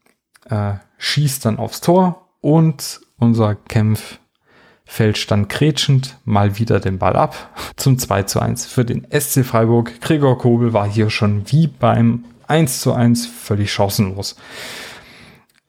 äh, 0.49 0.73
schießt 0.97 1.45
dann 1.45 1.57
aufs 1.57 1.81
Tor 1.81 2.29
und 2.41 3.01
unser 3.17 3.55
Kämpf 3.55 4.19
fällt 4.85 5.31
dann 5.31 5.47
kretschend 5.47 6.17
mal 6.25 6.57
wieder 6.57 6.79
den 6.79 6.99
Ball 6.99 7.15
ab 7.15 7.35
zum 7.77 7.97
2 7.97 8.23
zu 8.23 8.39
1 8.39 8.65
für 8.65 8.85
den 8.85 9.07
SC 9.11 9.45
Freiburg. 9.45 10.01
Gregor 10.01 10.37
Kobel 10.37 10.73
war 10.73 10.87
hier 10.87 11.09
schon 11.09 11.43
wie 11.51 11.67
beim 11.67 12.25
1 12.47 12.81
zu 12.81 12.93
1 12.93 13.25
völlig 13.25 13.71
chancenlos. 13.71 14.35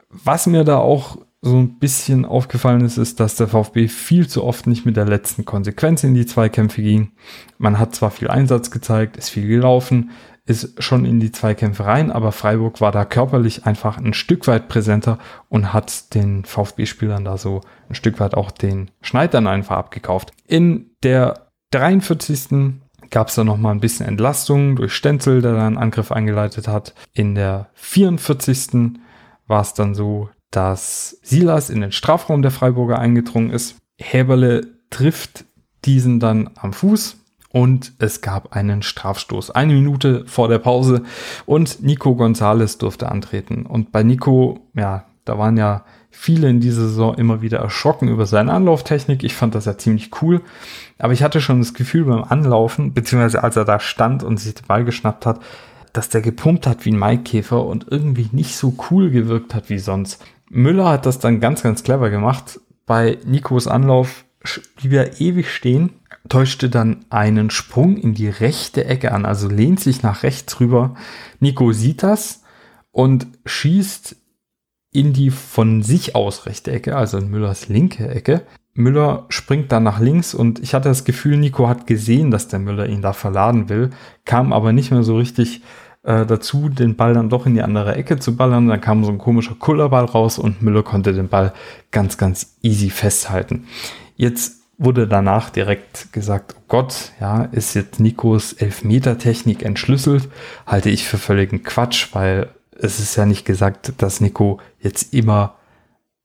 Was 0.09 0.47
mir 0.47 0.65
da 0.65 0.79
auch 0.79 1.19
so 1.45 1.59
ein 1.59 1.79
bisschen 1.79 2.25
aufgefallen 2.25 2.85
ist, 2.87 2.97
ist, 2.97 3.21
dass 3.21 3.37
der 3.37 3.49
VfB 3.49 3.89
viel 3.89 4.27
zu 4.27 4.43
oft 4.43 4.67
nicht 4.67 4.87
mit 4.87 4.97
der 4.97 5.05
letzten 5.05 5.45
Konsequenz 5.45 6.03
in 6.03 6.15
die 6.15 6.25
Zweikämpfe 6.25 6.81
ging. 6.81 7.13
Man 7.59 7.79
hat 7.79 7.95
zwar 7.95 8.11
viel 8.11 8.29
Einsatz 8.29 8.71
gezeigt, 8.71 9.19
ist 9.19 9.29
viel 9.29 9.47
gelaufen, 9.47 10.11
ist 10.47 10.83
schon 10.83 11.05
in 11.05 11.21
die 11.21 11.33
Zweikämpfe 11.33 11.85
rein, 11.85 12.11
aber 12.11 12.33
Freiburg 12.33 12.81
war 12.81 12.93
da 12.93 13.05
körperlich 13.05 13.67
einfach 13.67 13.99
ein 13.99 14.15
Stück 14.15 14.47
weit 14.47 14.69
präsenter 14.69 15.19
und 15.51 15.75
hat 15.75 16.15
den 16.15 16.47
VfB-Spielern 16.47 17.27
da 17.27 17.37
so 17.37 17.61
ein 17.91 17.95
Stück 17.95 18.21
weit 18.21 18.35
auch 18.35 18.51
den 18.51 18.91
Schneid 19.03 19.35
dann 19.35 19.47
einfach 19.47 19.77
abgekauft. 19.77 20.33
In 20.47 20.93
der 21.03 21.49
43 21.73 22.81
gab 23.11 23.29
es 23.29 23.35
da 23.35 23.45
noch 23.45 23.59
mal 23.59 23.71
ein 23.71 23.81
bisschen 23.81 24.07
Entlastung 24.07 24.77
durch 24.77 24.95
Stenzel, 24.95 25.43
der 25.43 25.53
dann 25.53 25.67
einen 25.67 25.79
Angriff 25.79 26.11
eingeleitet 26.11 26.69
hat. 26.69 26.95
In 27.13 27.35
der 27.35 27.69
44. 27.75 28.99
war 29.47 29.61
es 29.61 29.75
dann 29.75 29.95
so, 29.95 30.31
dass 30.51 31.19
Silas 31.23 31.71
in 31.71 31.81
den 31.81 31.93
Strafraum 31.93 32.43
der 32.43 32.51
Freiburger 32.51 32.99
eingedrungen 32.99 33.51
ist. 33.51 33.77
Häberle 33.99 34.67
trifft 34.91 35.45
diesen 35.85 36.21
dann 36.21 36.51
am 36.57 36.73
Fuß 36.73 37.17
und 37.51 37.93
es 37.99 38.21
gab 38.21 38.57
einen 38.57 38.83
Strafstoß. 38.83 39.53
Eine 39.53 39.75
Minute 39.75 40.25
vor 40.27 40.49
der 40.49 40.59
Pause 40.59 41.03
und 41.47 41.83
Nico 41.83 42.17
Gonzalez 42.17 42.79
durfte 42.79 43.11
antreten. 43.11 43.65
Und 43.65 43.93
bei 43.93 44.03
Nico, 44.03 44.61
ja, 44.75 45.05
da 45.25 45.39
waren 45.39 45.57
ja 45.57 45.85
viele 46.11 46.49
in 46.49 46.61
dieser 46.61 46.83
Saison 46.83 47.15
immer 47.15 47.43
wieder 47.43 47.59
erschrocken 47.59 48.09
über 48.09 48.27
seine 48.27 48.53
Anlauftechnik. 48.53 49.25
Ich 49.25 49.35
fand 49.35 49.55
das 49.55 49.67
ja 49.67 49.79
ziemlich 49.79 50.11
cool. 50.23 50.43
Aber 50.99 51.13
ich 51.13 51.23
hatte 51.23 51.41
schon 51.41 51.61
das 51.61 51.75
Gefühl 51.75 52.05
beim 52.05 52.25
Anlaufen, 52.25 52.93
beziehungsweise 52.93 53.43
als 53.43 53.57
er 53.57 53.65
da 53.65 53.81
stand 53.81 54.23
und 54.23 54.39
sich 54.39 54.55
den 54.55 54.67
Ball 54.67 54.85
geschnappt 54.85 55.27
hat, 55.27 55.41
dass 55.93 56.09
der 56.09 56.23
gepumpt 56.23 56.67
hat 56.67 56.85
wie 56.85 56.91
ein 56.91 56.99
Maikäfer 56.99 57.65
und 57.65 57.87
irgendwie 57.89 58.29
nicht 58.33 58.57
so 58.57 58.75
cool 58.91 59.11
gewirkt 59.11 59.55
hat 59.55 59.71
wie 59.71 59.79
sonst. 59.79 60.25
Müller 60.55 60.89
hat 60.89 61.05
das 61.05 61.19
dann 61.19 61.41
ganz, 61.41 61.63
ganz 61.63 61.83
clever 61.83 62.11
gemacht. 62.11 62.61
Bei 62.87 63.19
Nikos 63.27 63.67
Anlauf 63.67 64.25
blieb 64.77 64.93
er 64.93 65.21
ewig 65.21 65.53
stehen, 65.53 65.91
täuschte 66.29 66.71
dann 66.71 67.05
einen 67.11 67.51
Sprung 67.51 67.97
in 67.97 68.15
die 68.15 68.29
rechte 68.29 68.85
Ecke 68.85 69.13
an, 69.13 69.27
also 69.27 69.49
lehnt 69.49 69.81
sich 69.81 70.03
nach 70.03 70.23
rechts 70.23 70.61
rüber. 70.61 70.95
Nico 71.41 71.73
sieht 71.73 72.05
das 72.05 72.43
und 72.93 73.27
schießt 73.45 74.17
in 74.93 75.13
die 75.13 75.31
von 75.31 75.83
sich 75.83 76.15
aus 76.15 76.47
rechte 76.47 76.71
Ecke, 76.71 76.97
also 76.97 77.19
in 77.19 77.31
Müllers 77.31 77.69
linke 77.69 78.09
Ecke. 78.09 78.43
Müller 78.75 79.27
springt 79.31 79.73
dann 79.73 79.83
nach 79.83 79.99
links 79.99 80.35
und 80.35 80.61
ich 80.61 80.73
hatte 80.73 80.89
das 80.89 81.05
Gefühl, 81.05 81.37
Nico 81.37 81.69
hat 81.69 81.89
gesehen, 81.89 82.31
dass 82.31 82.47
der 82.47 82.61
Müller 82.61 82.87
ihn 82.87 83.03
da 83.03 83.13
verladen 83.13 83.69
will, 83.69 83.91
kam 84.25 84.53
aber 84.53 84.73
nicht 84.73 84.93
mehr 84.93 85.03
so 85.03 85.17
richtig 85.17 85.63
äh, 86.05 86.27
dazu, 86.27 86.69
den 86.69 86.97
Ball 86.97 87.15
dann 87.15 87.31
doch 87.31 87.47
in 87.47 87.55
die 87.55 87.63
andere 87.63 87.95
Ecke 87.97 88.19
zu 88.19 88.37
ballern. 88.37 88.69
Dann 88.69 88.81
kam 88.81 89.05
so 89.05 89.11
ein 89.11 89.19
komischer 89.19 89.55
Kullerball 89.59 90.05
raus 90.05 90.39
und 90.39 90.63
Müller 90.63 90.83
konnte 90.83 91.13
den 91.13 91.29
Ball 91.29 91.53
ganz, 91.91 92.19
ganz 92.19 92.57
easy 92.63 92.91
festhalten. 92.91 93.67
Jetzt 94.17 94.61
wurde 94.77 95.09
danach 95.09 95.51
direkt 95.51 96.13
gesagt, 96.13 96.57
oh 96.59 96.63
Gott, 96.69 97.13
ja, 97.21 97.45
ist 97.45 97.75
jetzt 97.75 98.01
Nikos 98.01 98.53
Elfmeter-Technik 98.53 99.63
entschlüsselt, 99.63 100.29
halte 100.67 100.91
ich 100.91 101.07
für 101.07 101.19
völligen 101.19 101.63
Quatsch, 101.63 102.09
weil 102.13 102.51
es 102.79 102.99
ist 102.99 103.17
ja 103.17 103.25
nicht 103.25 103.45
gesagt, 103.45 103.95
dass 103.99 104.21
Nico 104.21 104.61
jetzt 104.81 105.15
immer 105.15 105.55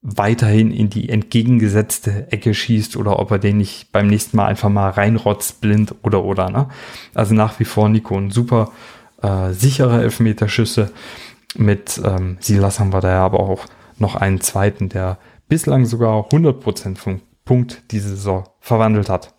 weiterhin 0.02 0.72
in 0.72 0.90
die 0.90 1.10
entgegengesetzte 1.10 2.32
Ecke 2.32 2.54
schießt 2.54 2.96
oder 2.96 3.18
ob 3.18 3.30
er 3.30 3.38
den 3.38 3.58
nicht 3.58 3.92
beim 3.92 4.08
nächsten 4.08 4.36
Mal 4.36 4.46
einfach 4.46 4.70
mal 4.70 4.90
reinrotzt, 4.90 5.60
blind 5.60 5.94
oder 6.02 6.24
oder. 6.24 6.50
Ne? 6.50 6.68
Also 7.14 7.34
nach 7.34 7.60
wie 7.60 7.64
vor 7.64 7.88
Nico 7.88 8.16
ein 8.16 8.30
super 8.30 8.72
äh, 9.22 9.52
sicherer 9.52 10.02
Elfmeterschüsse. 10.02 10.92
Mit 11.56 12.00
ähm, 12.04 12.36
Silas 12.40 12.78
haben 12.78 12.92
wir 12.92 13.00
da 13.00 13.10
ja 13.10 13.24
aber 13.24 13.40
auch 13.40 13.66
noch 13.98 14.14
einen 14.14 14.40
zweiten, 14.40 14.88
der 14.88 15.18
bislang 15.48 15.84
sogar 15.84 16.28
100% 16.28 16.96
vom 16.96 17.20
Punkt 17.44 17.82
diese 17.90 18.10
Saison 18.10 18.48
verwandelt 18.60 19.08
hat. 19.08 19.34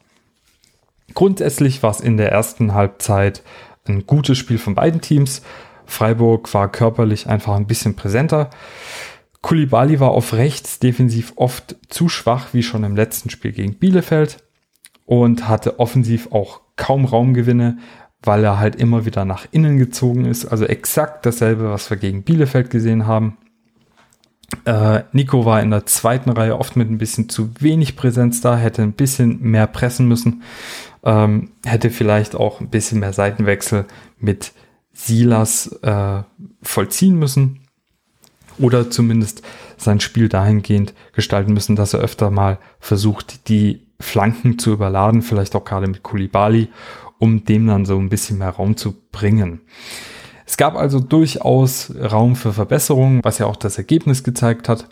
Grundsätzlich 1.14 1.84
war 1.84 1.92
es 1.92 2.00
in 2.00 2.18
der 2.18 2.32
ersten 2.32 2.74
Halbzeit 2.74 3.44
ein 3.88 4.06
gutes 4.06 4.38
Spiel 4.38 4.58
von 4.58 4.76
beiden 4.76 5.02
Teams. 5.02 5.42
Freiburg 5.86 6.54
war 6.54 6.72
körperlich 6.72 7.28
einfach 7.28 7.56
ein 7.56 7.68
bisschen 7.68 7.96
präsenter. 7.96 8.50
Kulibali 9.42 10.00
war 10.00 10.12
auf 10.12 10.34
rechts 10.34 10.80
defensiv 10.80 11.34
oft 11.36 11.76
zu 11.90 12.10
schwach, 12.10 12.50
wie 12.54 12.64
schon 12.64 12.84
im 12.84 12.96
letzten 12.96 13.30
Spiel 13.30 13.52
gegen 13.52 13.76
Bielefeld 13.76 14.38
und 15.06 15.48
hatte 15.48 15.80
offensiv 15.80 16.32
auch 16.32 16.62
kaum 16.76 17.06
Raumgewinne, 17.06 17.80
weil 18.24 18.44
er 18.44 18.60
halt 18.60 18.76
immer 18.76 19.06
wieder 19.06 19.26
nach 19.26 19.48
innen 19.52 19.78
gezogen 19.78 20.26
ist. 20.26 20.46
Also 20.46 20.66
exakt 20.66 21.26
dasselbe, 21.26 21.72
was 21.72 21.90
wir 21.90 21.98
gegen 21.98 22.24
Bielefeld 22.24 22.70
gesehen 22.70 23.08
haben. 23.08 23.38
Äh, 24.66 25.04
Nico 25.12 25.46
war 25.46 25.62
in 25.62 25.72
der 25.72 25.86
zweiten 25.86 26.30
Reihe 26.30 26.58
oft 26.60 26.76
mit 26.76 26.90
ein 26.90 26.98
bisschen 26.98 27.30
zu 27.30 27.52
wenig 27.60 27.96
Präsenz 27.96 28.42
da, 28.42 28.58
hätte 28.58 28.82
ein 28.82 28.94
bisschen 28.94 29.42
mehr 29.42 29.66
pressen 29.66 30.08
müssen, 30.08 30.44
ähm, 31.04 31.52
hätte 31.66 31.90
vielleicht 31.90 32.36
auch 32.36 32.60
ein 32.60 32.70
bisschen 32.70 33.00
mehr 33.00 33.14
Seitenwechsel 33.14 33.86
mit 34.20 34.52
Silas 34.94 35.68
äh, 35.82 36.24
vollziehen 36.62 37.18
müssen 37.18 37.62
oder 38.60 38.92
zumindest 38.92 39.42
sein 39.78 40.00
Spiel 40.00 40.30
dahingehend 40.30 40.94
gestalten 41.14 41.54
müssen, 41.54 41.76
dass 41.76 41.94
er 41.94 42.02
öfter 42.02 42.30
mal 42.30 42.60
versucht, 42.80 43.48
die 43.48 43.88
Flanken 44.00 44.60
zu 44.60 44.74
überladen, 44.74 45.22
vielleicht 45.22 45.56
auch 45.56 45.64
gerade 45.64 45.88
mit 45.88 46.04
Kulibali, 46.04 46.70
um 47.22 47.46
dem 47.46 47.68
dann 47.68 47.86
so 47.86 47.98
ein 48.00 48.10
bisschen 48.10 48.40
mehr 48.40 48.50
Raum 48.50 48.76
zu 48.76 48.96
bringen. 49.12 49.62
Es 50.46 50.58
gab 50.58 50.76
also 50.76 51.00
durchaus 51.00 51.94
Raum 51.96 52.36
für 52.36 52.52
Verbesserungen, 52.52 53.22
was 53.24 53.38
ja 53.38 53.46
auch 53.46 53.56
das 53.56 53.78
Ergebnis 53.78 54.24
gezeigt 54.24 54.68
hat. 54.68 54.90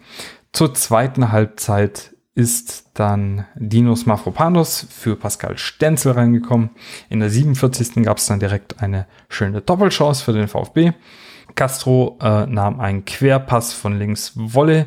Zur 0.53 0.75
zweiten 0.75 1.31
Halbzeit 1.31 2.15
ist 2.35 2.91
dann 2.93 3.45
Dinos 3.55 4.05
Mafropanos 4.05 4.85
für 4.89 5.15
Pascal 5.15 5.57
Stenzel 5.57 6.11
reingekommen. 6.11 6.69
In 7.09 7.19
der 7.19 7.31
47. 7.31 8.03
gab 8.03 8.17
es 8.17 8.27
dann 8.27 8.39
direkt 8.39 8.81
eine 8.81 9.07
schöne 9.27 9.61
Doppelchance 9.61 10.23
für 10.23 10.31
den 10.31 10.47
VfB. 10.47 10.93
Castro 11.55 12.19
äh, 12.21 12.45
nahm 12.45 12.79
einen 12.79 13.05
Querpass 13.05 13.73
von 13.73 13.97
links 13.97 14.33
Wolle 14.35 14.85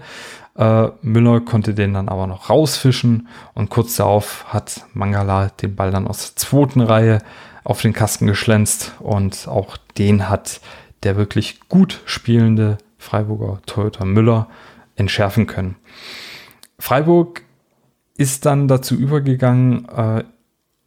Äh, 0.55 0.89
Müller 1.01 1.41
konnte 1.41 1.75
den 1.75 1.95
dann 1.95 2.09
aber 2.09 2.27
noch 2.27 2.51
rausfischen 2.51 3.29
und 3.55 3.71
kurz 3.71 3.97
darauf 3.97 4.45
hat 4.49 4.85
Mangala 4.93 5.49
den 5.49 5.75
Ball 5.75 5.91
dann 5.91 6.07
aus 6.07 6.35
der 6.35 6.37
zweiten 6.37 6.81
Reihe 6.81 7.19
auf 7.65 7.81
den 7.81 7.93
Kasten 7.93 8.27
geschlänzt 8.27 8.93
und 8.99 9.49
auch 9.49 9.77
den 9.99 10.29
hat 10.29 10.61
der 11.05 11.17
wirklich 11.17 11.61
gut 11.69 12.01
spielende 12.05 12.79
Freiburger 12.99 13.61
Toyota 13.67 14.05
Müller 14.05 14.49
entschärfen 14.95 15.47
können. 15.47 15.77
Freiburg 16.79 17.43
ist 18.17 18.47
dann 18.47 18.69
dazu 18.69 18.95
übergegangen, 18.95 19.89
äh, 19.89 20.25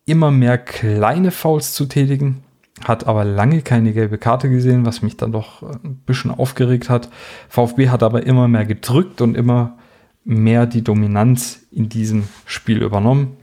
immer 0.06 0.32
mehr 0.32 0.58
kleine 0.58 1.32
Fouls 1.32 1.74
zu 1.74 1.86
tätigen, 1.88 2.44
hat 2.84 3.08
aber 3.08 3.24
lange 3.24 3.62
keine 3.62 3.94
gelbe 3.94 4.18
Karte 4.18 4.50
gesehen, 4.50 4.86
was 4.86 5.02
mich 5.02 5.18
dann 5.18 5.32
doch 5.32 5.64
ein 5.64 6.02
bisschen 6.06 6.32
aufgeregt 6.32 6.90
hat. 6.90 7.10
VfB 7.48 7.90
hat 7.90 8.04
aber 8.04 8.26
immer 8.26 8.48
mehr 8.48 8.66
gedrückt 8.66 9.22
und 9.22 9.36
immer 9.36 9.78
mehr 10.26 10.66
die 10.66 10.84
Dominanz 10.84 11.62
in 11.72 11.88
diesem 11.88 12.28
Spiel 12.46 12.82
übernommen. 12.82 13.38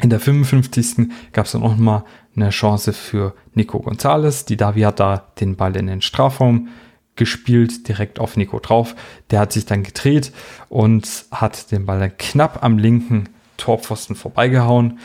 In 0.00 0.10
der 0.10 0.20
55. 0.20 1.08
gab 1.32 1.46
es 1.46 1.52
dann 1.52 1.62
auch 1.62 1.76
mal 1.76 2.04
eine 2.36 2.50
Chance 2.50 2.92
für 2.92 3.34
Nico 3.54 3.80
Gonzalez. 3.80 4.44
Die 4.44 4.56
Davi 4.56 4.82
hat 4.82 5.00
da 5.00 5.28
den 5.40 5.56
Ball 5.56 5.76
in 5.76 5.86
den 5.86 6.02
Strafraum 6.02 6.68
gespielt, 7.16 7.88
direkt 7.88 8.18
auf 8.18 8.36
Nico 8.36 8.58
drauf. 8.58 8.94
Der 9.30 9.40
hat 9.40 9.52
sich 9.52 9.66
dann 9.66 9.82
gedreht 9.82 10.32
und 10.68 11.26
hat 11.30 11.70
den 11.70 11.86
Ball 11.86 12.00
dann 12.00 12.16
knapp 12.16 12.62
am 12.62 12.78
linken 12.78 13.28
Torpfosten 13.58 14.16
vorbeigehauen. 14.16 14.98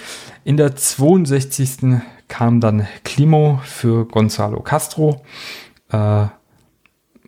In 0.44 0.58
der 0.58 0.76
62. 0.76 2.02
kam 2.28 2.60
dann 2.60 2.88
Klimo 3.04 3.60
für 3.64 4.06
Gonzalo 4.06 4.62
Castro. 4.62 5.22
Äh, 5.92 6.26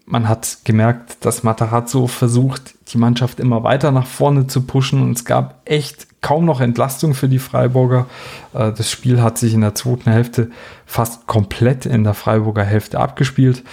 man 0.06 0.28
hat 0.28 0.60
gemerkt, 0.64 1.24
dass 1.24 1.44
Matarazzo 1.44 2.08
versucht, 2.08 2.74
die 2.92 2.98
Mannschaft 2.98 3.40
immer 3.40 3.64
weiter 3.64 3.92
nach 3.92 4.08
vorne 4.08 4.48
zu 4.48 4.62
pushen 4.62 5.02
und 5.02 5.16
es 5.16 5.24
gab 5.24 5.62
echt 5.66 6.08
kaum 6.22 6.46
noch 6.46 6.62
Entlastung 6.62 7.14
für 7.14 7.30
die 7.30 7.40
Freiburger. 7.40 8.08
Äh, 8.54 8.72
das 8.74 8.90
Spiel 8.90 9.22
hat 9.22 9.38
sich 9.38 9.54
in 9.54 9.62
der 9.62 9.76
zweiten 9.76 10.12
Hälfte 10.12 10.50
fast 10.86 11.28
komplett 11.28 11.86
in 11.86 12.04
der 12.04 12.16
Freiburger 12.16 12.64
Hälfte 12.64 13.00
abgespielt. 13.00 13.64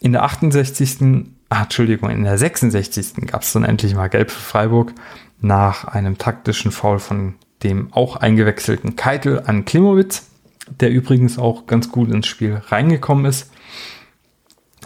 In 0.00 0.12
der 0.12 0.24
68. 0.24 1.26
Ah, 1.48 1.62
Entschuldigung, 1.62 2.10
in 2.10 2.24
der 2.24 2.36
66. 2.36 3.28
gab 3.28 3.42
es 3.42 3.52
dann 3.52 3.64
endlich 3.64 3.94
mal 3.94 4.08
Gelb 4.08 4.32
für 4.32 4.40
Freiburg 4.40 4.92
nach 5.40 5.84
einem 5.84 6.18
taktischen 6.18 6.72
Foul 6.72 6.98
von 6.98 7.34
dem 7.62 7.92
auch 7.92 8.16
eingewechselten 8.16 8.96
Keitel 8.96 9.42
an 9.46 9.64
Klimowitz, 9.64 10.26
der 10.68 10.90
übrigens 10.90 11.38
auch 11.38 11.66
ganz 11.66 11.90
gut 11.90 12.10
ins 12.10 12.26
Spiel 12.26 12.60
reingekommen 12.68 13.26
ist. 13.26 13.50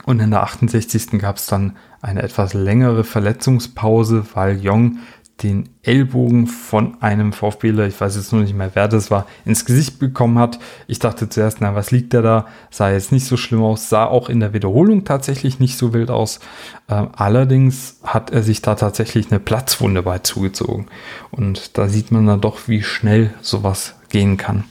Und 0.04 0.20
in 0.20 0.30
der 0.30 0.42
68. 0.42 1.18
gab 1.18 1.36
es 1.36 1.46
dann 1.46 1.76
eine 2.00 2.22
etwas 2.22 2.54
längere 2.54 3.04
Verletzungspause, 3.04 4.24
weil 4.34 4.58
Jong 4.58 4.98
den 5.42 5.70
Ellbogen 5.82 6.46
von 6.46 7.00
einem 7.02 7.32
VfBler, 7.32 7.86
ich 7.86 7.98
weiß 7.98 8.16
jetzt 8.16 8.32
nur 8.32 8.42
nicht 8.42 8.54
mehr, 8.54 8.72
wer 8.74 8.88
das 8.88 9.10
war, 9.10 9.26
ins 9.44 9.64
Gesicht 9.64 9.98
bekommen 9.98 10.38
hat. 10.38 10.58
Ich 10.86 10.98
dachte 10.98 11.28
zuerst, 11.28 11.60
na, 11.60 11.74
was 11.74 11.90
liegt 11.90 12.12
der 12.12 12.22
da? 12.22 12.46
Sah 12.70 12.90
jetzt 12.90 13.12
nicht 13.12 13.26
so 13.26 13.36
schlimm 13.36 13.62
aus, 13.62 13.88
sah 13.88 14.04
auch 14.04 14.28
in 14.28 14.40
der 14.40 14.52
Wiederholung 14.52 15.04
tatsächlich 15.04 15.58
nicht 15.58 15.78
so 15.78 15.92
wild 15.94 16.10
aus. 16.10 16.40
Ähm, 16.88 17.08
allerdings 17.16 18.00
hat 18.04 18.30
er 18.30 18.42
sich 18.42 18.60
da 18.60 18.74
tatsächlich 18.74 19.30
eine 19.30 19.40
Platzwunde 19.40 20.02
bei 20.02 20.18
zugezogen. 20.18 20.86
Und 21.30 21.78
da 21.78 21.88
sieht 21.88 22.10
man 22.10 22.26
dann 22.26 22.40
doch, 22.40 22.68
wie 22.68 22.82
schnell 22.82 23.32
sowas 23.40 23.94
gehen 24.10 24.36
kann. 24.36 24.64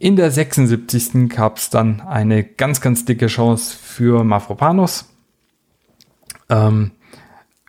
In 0.00 0.14
der 0.14 0.30
76. 0.30 1.28
gab 1.28 1.56
es 1.56 1.70
dann 1.70 2.00
eine 2.00 2.44
ganz, 2.44 2.80
ganz 2.80 3.04
dicke 3.04 3.26
Chance 3.26 3.76
für 3.76 4.22
Mafropanos. 4.22 5.06
Ähm, 6.48 6.92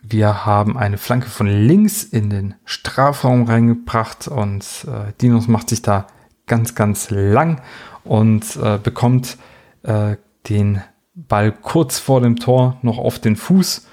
wir 0.00 0.46
haben 0.46 0.78
eine 0.78 0.96
Flanke 0.96 1.28
von 1.28 1.48
links 1.48 2.04
in 2.04 2.30
den 2.30 2.54
Strafraum 2.64 3.42
reingebracht 3.42 4.28
und 4.28 4.64
äh, 4.86 5.12
Dinos 5.20 5.48
macht 5.48 5.70
sich 5.70 5.82
da 5.82 6.06
ganz, 6.46 6.76
ganz 6.76 7.10
lang 7.10 7.60
und 8.04 8.56
äh, 8.56 8.78
bekommt 8.78 9.36
äh, 9.82 10.16
den 10.48 10.82
Ball 11.14 11.50
kurz 11.50 11.98
vor 11.98 12.20
dem 12.20 12.36
Tor 12.36 12.78
noch 12.82 12.98
auf 12.98 13.18
den 13.18 13.34
Fuß. 13.34 13.88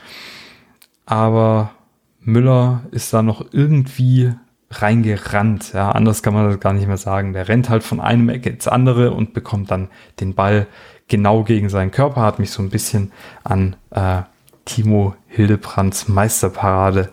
Aber 1.07 1.71
Müller 2.19 2.83
ist 2.91 3.13
da 3.13 3.23
noch 3.23 3.47
irgendwie 3.51 4.33
reingerannt. 4.69 5.73
Ja, 5.73 5.91
anders 5.91 6.21
kann 6.21 6.33
man 6.33 6.49
das 6.49 6.59
gar 6.59 6.73
nicht 6.73 6.87
mehr 6.87 6.97
sagen. 6.97 7.33
Der 7.33 7.47
rennt 7.47 7.69
halt 7.69 7.83
von 7.83 7.99
einem 7.99 8.29
Ecke 8.29 8.49
ins 8.49 8.67
andere 8.67 9.11
und 9.11 9.33
bekommt 9.33 9.71
dann 9.71 9.89
den 10.19 10.35
Ball 10.35 10.67
genau 11.07 11.43
gegen 11.43 11.69
seinen 11.69 11.91
Körper. 11.91 12.21
Hat 12.21 12.39
mich 12.39 12.51
so 12.51 12.61
ein 12.61 12.69
bisschen 12.69 13.11
an 13.43 13.75
äh, 13.91 14.23
Timo 14.65 15.15
Hildebrands 15.27 16.07
Meisterparade 16.07 17.09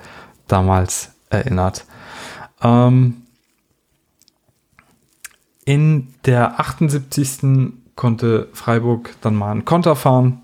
damals 0.48 1.12
erinnert. 1.30 1.86
Ähm, 2.62 3.22
in 5.64 6.14
der 6.26 6.60
78. 6.60 7.72
konnte 7.96 8.48
Freiburg 8.52 9.14
dann 9.20 9.34
mal 9.34 9.50
einen 9.50 9.64
Konter 9.64 9.96
fahren. 9.96 10.42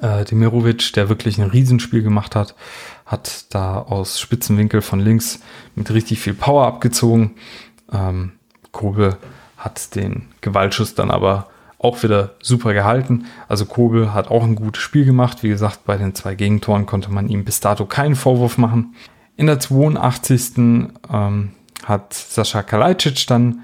Äh, 0.00 0.24
Demirovic, 0.24 0.92
der 0.92 1.08
wirklich 1.08 1.38
ein 1.38 1.50
Riesenspiel 1.50 2.02
gemacht 2.02 2.36
hat, 2.36 2.54
hat 3.06 3.46
da 3.54 3.78
aus 3.78 4.20
Spitzenwinkel 4.20 4.82
von 4.82 5.00
links 5.00 5.40
mit 5.74 5.90
richtig 5.90 6.18
viel 6.18 6.34
Power 6.34 6.66
abgezogen. 6.66 7.36
Ähm, 7.92 8.32
Kobel 8.72 9.16
hat 9.56 9.94
den 9.94 10.26
Gewaltschuss 10.40 10.94
dann 10.94 11.10
aber 11.10 11.48
auch 11.78 12.02
wieder 12.02 12.34
super 12.42 12.72
gehalten. 12.72 13.26
Also 13.48 13.64
Kobel 13.64 14.12
hat 14.12 14.28
auch 14.28 14.42
ein 14.42 14.56
gutes 14.56 14.82
Spiel 14.82 15.04
gemacht. 15.04 15.42
Wie 15.42 15.48
gesagt, 15.48 15.84
bei 15.84 15.96
den 15.96 16.14
zwei 16.14 16.34
Gegentoren 16.34 16.86
konnte 16.86 17.12
man 17.12 17.28
ihm 17.28 17.44
bis 17.44 17.60
dato 17.60 17.86
keinen 17.86 18.16
Vorwurf 18.16 18.58
machen. 18.58 18.94
In 19.36 19.46
der 19.46 19.60
82. 19.60 20.58
Ähm, 20.58 21.52
hat 21.84 22.14
Sascha 22.14 22.62
Kalajdzic 22.62 23.26
dann 23.28 23.60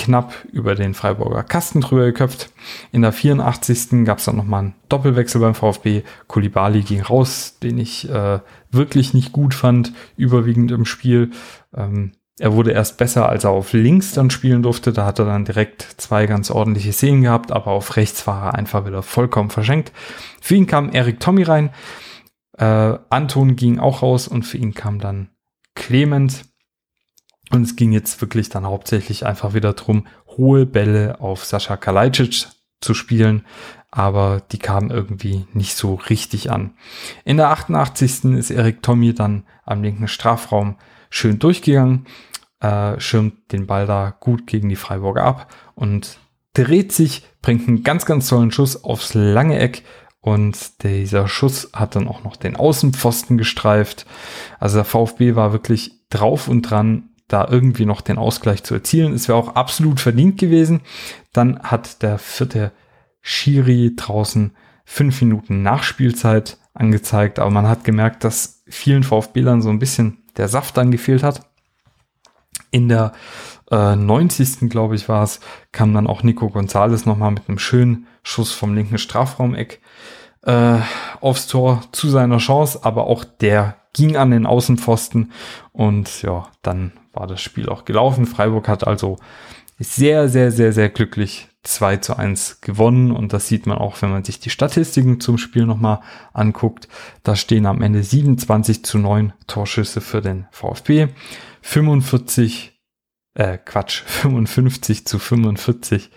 knapp 0.00 0.34
über 0.50 0.74
den 0.74 0.94
Freiburger 0.94 1.42
Kasten 1.42 1.82
drüber 1.82 2.06
geköpft. 2.06 2.50
In 2.90 3.02
der 3.02 3.12
84. 3.12 4.04
gab 4.04 4.18
es 4.18 4.24
dann 4.24 4.36
nochmal 4.36 4.60
einen 4.60 4.74
Doppelwechsel 4.88 5.40
beim 5.40 5.54
VfB. 5.54 6.02
Kulibali 6.26 6.80
ging 6.80 7.02
raus, 7.02 7.58
den 7.62 7.78
ich 7.78 8.08
äh, 8.08 8.40
wirklich 8.70 9.14
nicht 9.14 9.32
gut 9.32 9.54
fand, 9.54 9.92
überwiegend 10.16 10.70
im 10.70 10.86
Spiel. 10.86 11.30
Ähm, 11.76 12.12
er 12.38 12.54
wurde 12.54 12.72
erst 12.72 12.96
besser, 12.96 13.28
als 13.28 13.44
er 13.44 13.50
auf 13.50 13.74
links 13.74 14.14
dann 14.14 14.30
spielen 14.30 14.62
durfte. 14.62 14.94
Da 14.94 15.04
hat 15.04 15.18
er 15.18 15.26
dann 15.26 15.44
direkt 15.44 15.82
zwei 15.98 16.24
ganz 16.24 16.50
ordentliche 16.50 16.94
Szenen 16.94 17.22
gehabt, 17.22 17.52
aber 17.52 17.68
auf 17.68 17.96
rechts 17.96 18.26
war 18.26 18.46
er 18.46 18.54
einfach 18.54 18.86
wieder 18.86 19.02
vollkommen 19.02 19.50
verschenkt. 19.50 19.92
Für 20.40 20.54
ihn 20.54 20.66
kam 20.66 20.90
Erik 20.90 21.20
Tommy 21.20 21.42
rein. 21.42 21.70
Äh, 22.56 22.98
Anton 23.10 23.56
ging 23.56 23.78
auch 23.78 24.02
raus 24.02 24.26
und 24.26 24.44
für 24.44 24.56
ihn 24.56 24.72
kam 24.72 24.98
dann 24.98 25.28
Clement. 25.74 26.44
Und 27.50 27.62
es 27.62 27.76
ging 27.76 27.92
jetzt 27.92 28.20
wirklich 28.20 28.48
dann 28.48 28.66
hauptsächlich 28.66 29.26
einfach 29.26 29.54
wieder 29.54 29.72
drum, 29.72 30.06
hohe 30.36 30.66
Bälle 30.66 31.20
auf 31.20 31.44
Sascha 31.44 31.76
Kalajdzic 31.76 32.46
zu 32.80 32.94
spielen, 32.94 33.44
aber 33.90 34.42
die 34.52 34.58
kamen 34.58 34.90
irgendwie 34.90 35.46
nicht 35.52 35.76
so 35.76 35.94
richtig 35.94 36.50
an. 36.50 36.74
In 37.24 37.36
der 37.36 37.50
88. 37.50 38.24
ist 38.36 38.50
Erik 38.50 38.82
Tommy 38.82 39.12
dann 39.14 39.44
am 39.64 39.82
linken 39.82 40.08
Strafraum 40.08 40.76
schön 41.10 41.38
durchgegangen 41.38 42.06
äh, 42.60 43.00
schirmt 43.00 43.52
den 43.52 43.66
Ball 43.66 43.86
da 43.86 44.14
gut 44.20 44.46
gegen 44.46 44.68
die 44.68 44.76
Freiburger 44.76 45.24
ab 45.24 45.52
und 45.74 46.18
dreht 46.52 46.92
sich, 46.92 47.24
bringt 47.42 47.66
einen 47.68 47.82
ganz, 47.82 48.06
ganz 48.06 48.28
tollen 48.28 48.50
Schuss 48.50 48.84
aufs 48.84 49.14
lange 49.14 49.58
Eck 49.58 49.84
und 50.20 50.82
dieser 50.82 51.26
Schuss 51.26 51.70
hat 51.72 51.96
dann 51.96 52.06
auch 52.06 52.22
noch 52.22 52.36
den 52.36 52.56
Außenpfosten 52.56 53.38
gestreift. 53.38 54.06
Also 54.58 54.76
der 54.76 54.84
VfB 54.84 55.34
war 55.34 55.52
wirklich 55.52 55.92
drauf 56.10 56.48
und 56.48 56.62
dran, 56.62 57.09
da 57.32 57.46
irgendwie 57.48 57.86
noch 57.86 58.00
den 58.00 58.18
Ausgleich 58.18 58.64
zu 58.64 58.74
erzielen. 58.74 59.14
Es 59.14 59.28
wäre 59.28 59.38
auch 59.38 59.54
absolut 59.54 60.00
verdient 60.00 60.38
gewesen. 60.38 60.80
Dann 61.32 61.60
hat 61.62 62.02
der 62.02 62.18
vierte 62.18 62.72
Schiri 63.22 63.94
draußen 63.96 64.56
fünf 64.84 65.20
Minuten 65.22 65.62
Nachspielzeit 65.62 66.58
angezeigt, 66.74 67.38
aber 67.38 67.50
man 67.50 67.68
hat 67.68 67.84
gemerkt, 67.84 68.24
dass 68.24 68.62
vielen 68.66 69.04
VfB-Lern 69.04 69.62
so 69.62 69.70
ein 69.70 69.78
bisschen 69.78 70.18
der 70.36 70.48
Saft 70.48 70.76
dann 70.76 70.90
gefehlt 70.90 71.22
hat. 71.22 71.48
In 72.72 72.88
der 72.88 73.12
äh, 73.70 73.94
90. 73.94 74.68
glaube 74.68 74.96
ich 74.96 75.08
war 75.08 75.22
es, 75.22 75.40
kam 75.72 75.94
dann 75.94 76.06
auch 76.06 76.22
Nico 76.22 76.48
Gonzalez 76.48 77.06
nochmal 77.06 77.30
mit 77.30 77.48
einem 77.48 77.58
schönen 77.58 78.06
Schuss 78.22 78.52
vom 78.52 78.74
linken 78.74 78.98
Strafraumeck 78.98 79.80
äh, 80.42 80.78
aufs 81.20 81.46
Tor 81.46 81.82
zu 81.92 82.08
seiner 82.08 82.38
Chance, 82.38 82.80
aber 82.82 83.06
auch 83.06 83.24
der 83.24 83.76
ging 83.92 84.16
an 84.16 84.30
den 84.30 84.46
Außenpfosten 84.46 85.32
und 85.72 86.22
ja, 86.22 86.48
dann 86.62 86.92
war 87.12 87.26
das 87.26 87.40
Spiel 87.40 87.68
auch 87.68 87.84
gelaufen. 87.84 88.26
Freiburg 88.26 88.68
hat 88.68 88.86
also 88.86 89.18
sehr, 89.78 90.28
sehr, 90.28 90.52
sehr, 90.52 90.72
sehr 90.72 90.90
glücklich 90.90 91.48
2 91.62 91.98
zu 91.98 92.16
1 92.16 92.60
gewonnen 92.60 93.10
und 93.10 93.32
das 93.32 93.48
sieht 93.48 93.66
man 93.66 93.78
auch, 93.78 94.00
wenn 94.02 94.10
man 94.10 94.24
sich 94.24 94.40
die 94.40 94.50
Statistiken 94.50 95.20
zum 95.20 95.38
Spiel 95.38 95.66
nochmal 95.66 96.00
anguckt. 96.32 96.88
Da 97.22 97.36
stehen 97.36 97.66
am 97.66 97.82
Ende 97.82 98.02
27 98.02 98.84
zu 98.84 98.98
9 98.98 99.32
Torschüsse 99.46 100.00
für 100.00 100.20
den 100.20 100.46
VfB. 100.52 101.08
45, 101.62 102.80
äh, 103.34 103.58
Quatsch, 103.58 104.02
55 104.06 105.06
zu 105.06 105.18
45 105.18 106.10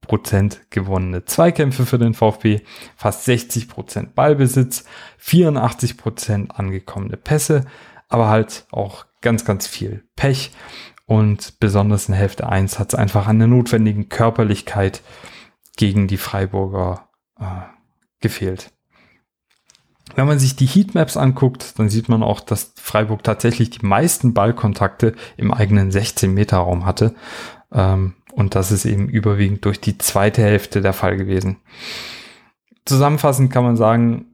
Prozent 0.00 0.70
gewonnene 0.70 1.24
Zweikämpfe 1.24 1.84
für 1.84 1.98
den 1.98 2.14
VfB, 2.14 2.60
fast 2.96 3.24
60 3.24 3.68
Prozent 3.68 4.14
Ballbesitz, 4.14 4.84
84 5.18 5.98
Prozent 5.98 6.58
angekommene 6.58 7.16
Pässe, 7.16 7.66
aber 8.08 8.28
halt 8.28 8.66
auch 8.70 9.04
ganz, 9.20 9.44
ganz 9.44 9.66
viel 9.66 10.04
Pech. 10.16 10.52
Und 11.06 11.58
besonders 11.58 12.08
in 12.08 12.14
Hälfte 12.14 12.48
1 12.48 12.78
hat 12.78 12.92
es 12.92 12.98
einfach 12.98 13.26
an 13.26 13.38
der 13.38 13.48
notwendigen 13.48 14.08
Körperlichkeit 14.08 15.02
gegen 15.76 16.06
die 16.06 16.18
Freiburger 16.18 17.08
äh, 17.40 17.44
gefehlt. 18.20 18.72
Wenn 20.14 20.26
man 20.26 20.38
sich 20.38 20.56
die 20.56 20.66
Heatmaps 20.66 21.16
anguckt, 21.16 21.78
dann 21.78 21.88
sieht 21.88 22.08
man 22.08 22.22
auch, 22.22 22.40
dass 22.40 22.72
Freiburg 22.76 23.22
tatsächlich 23.22 23.70
die 23.70 23.86
meisten 23.86 24.34
Ballkontakte 24.34 25.14
im 25.36 25.52
eigenen 25.52 25.90
16-Meter-Raum 25.90 26.84
hatte. 26.84 27.14
Ähm, 27.72 28.14
und 28.32 28.54
das 28.54 28.72
ist 28.72 28.84
eben 28.84 29.08
überwiegend 29.08 29.64
durch 29.64 29.80
die 29.80 29.98
zweite 29.98 30.42
Hälfte 30.42 30.80
der 30.80 30.92
Fall 30.92 31.16
gewesen. 31.16 31.58
Zusammenfassend 32.84 33.52
kann 33.52 33.64
man 33.64 33.76
sagen, 33.76 34.26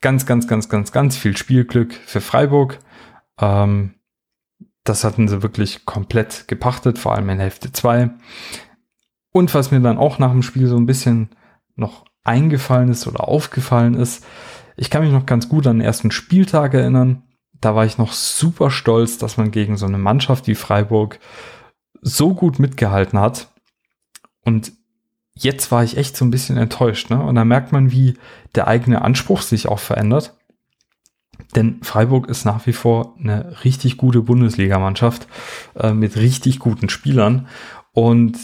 ganz, 0.00 0.26
ganz, 0.26 0.46
ganz, 0.46 0.68
ganz, 0.68 0.92
ganz 0.92 1.16
viel 1.16 1.36
Spielglück 1.36 1.94
für 1.94 2.20
Freiburg. 2.20 2.78
Ähm, 3.40 3.94
das 4.84 5.04
hatten 5.04 5.28
sie 5.28 5.42
wirklich 5.42 5.86
komplett 5.86 6.46
gepachtet, 6.46 6.98
vor 6.98 7.14
allem 7.14 7.30
in 7.30 7.40
Hälfte 7.40 7.72
2. 7.72 8.10
Und 9.32 9.52
was 9.54 9.70
mir 9.70 9.80
dann 9.80 9.98
auch 9.98 10.18
nach 10.18 10.30
dem 10.30 10.42
Spiel 10.42 10.66
so 10.66 10.76
ein 10.76 10.86
bisschen 10.86 11.30
noch 11.74 12.04
eingefallen 12.22 12.90
ist 12.90 13.06
oder 13.06 13.26
aufgefallen 13.26 13.94
ist, 13.94 14.24
ich 14.76 14.90
kann 14.90 15.02
mich 15.02 15.12
noch 15.12 15.26
ganz 15.26 15.48
gut 15.48 15.66
an 15.66 15.78
den 15.78 15.86
ersten 15.86 16.10
Spieltag 16.10 16.74
erinnern. 16.74 17.22
Da 17.60 17.74
war 17.74 17.86
ich 17.86 17.98
noch 17.98 18.12
super 18.12 18.70
stolz, 18.70 19.18
dass 19.18 19.36
man 19.36 19.50
gegen 19.50 19.76
so 19.76 19.86
eine 19.86 19.98
Mannschaft 19.98 20.46
wie 20.46 20.54
Freiburg 20.54 21.18
so 22.02 22.34
gut 22.34 22.58
mitgehalten 22.58 23.18
hat. 23.18 23.48
Und 24.44 24.72
jetzt 25.32 25.72
war 25.72 25.82
ich 25.82 25.96
echt 25.96 26.16
so 26.16 26.24
ein 26.24 26.30
bisschen 26.30 26.56
enttäuscht. 26.56 27.10
Ne? 27.10 27.22
Und 27.22 27.34
da 27.36 27.44
merkt 27.44 27.72
man, 27.72 27.90
wie 27.90 28.18
der 28.54 28.66
eigene 28.68 29.02
Anspruch 29.02 29.42
sich 29.42 29.68
auch 29.68 29.78
verändert. 29.78 30.36
Denn 31.54 31.78
Freiburg 31.82 32.28
ist 32.28 32.44
nach 32.44 32.66
wie 32.66 32.72
vor 32.72 33.14
eine 33.18 33.64
richtig 33.64 33.96
gute 33.96 34.22
Bundesligamannschaft 34.22 35.28
äh, 35.76 35.92
mit 35.92 36.16
richtig 36.16 36.58
guten 36.58 36.88
Spielern. 36.88 37.46
Und 37.92 38.38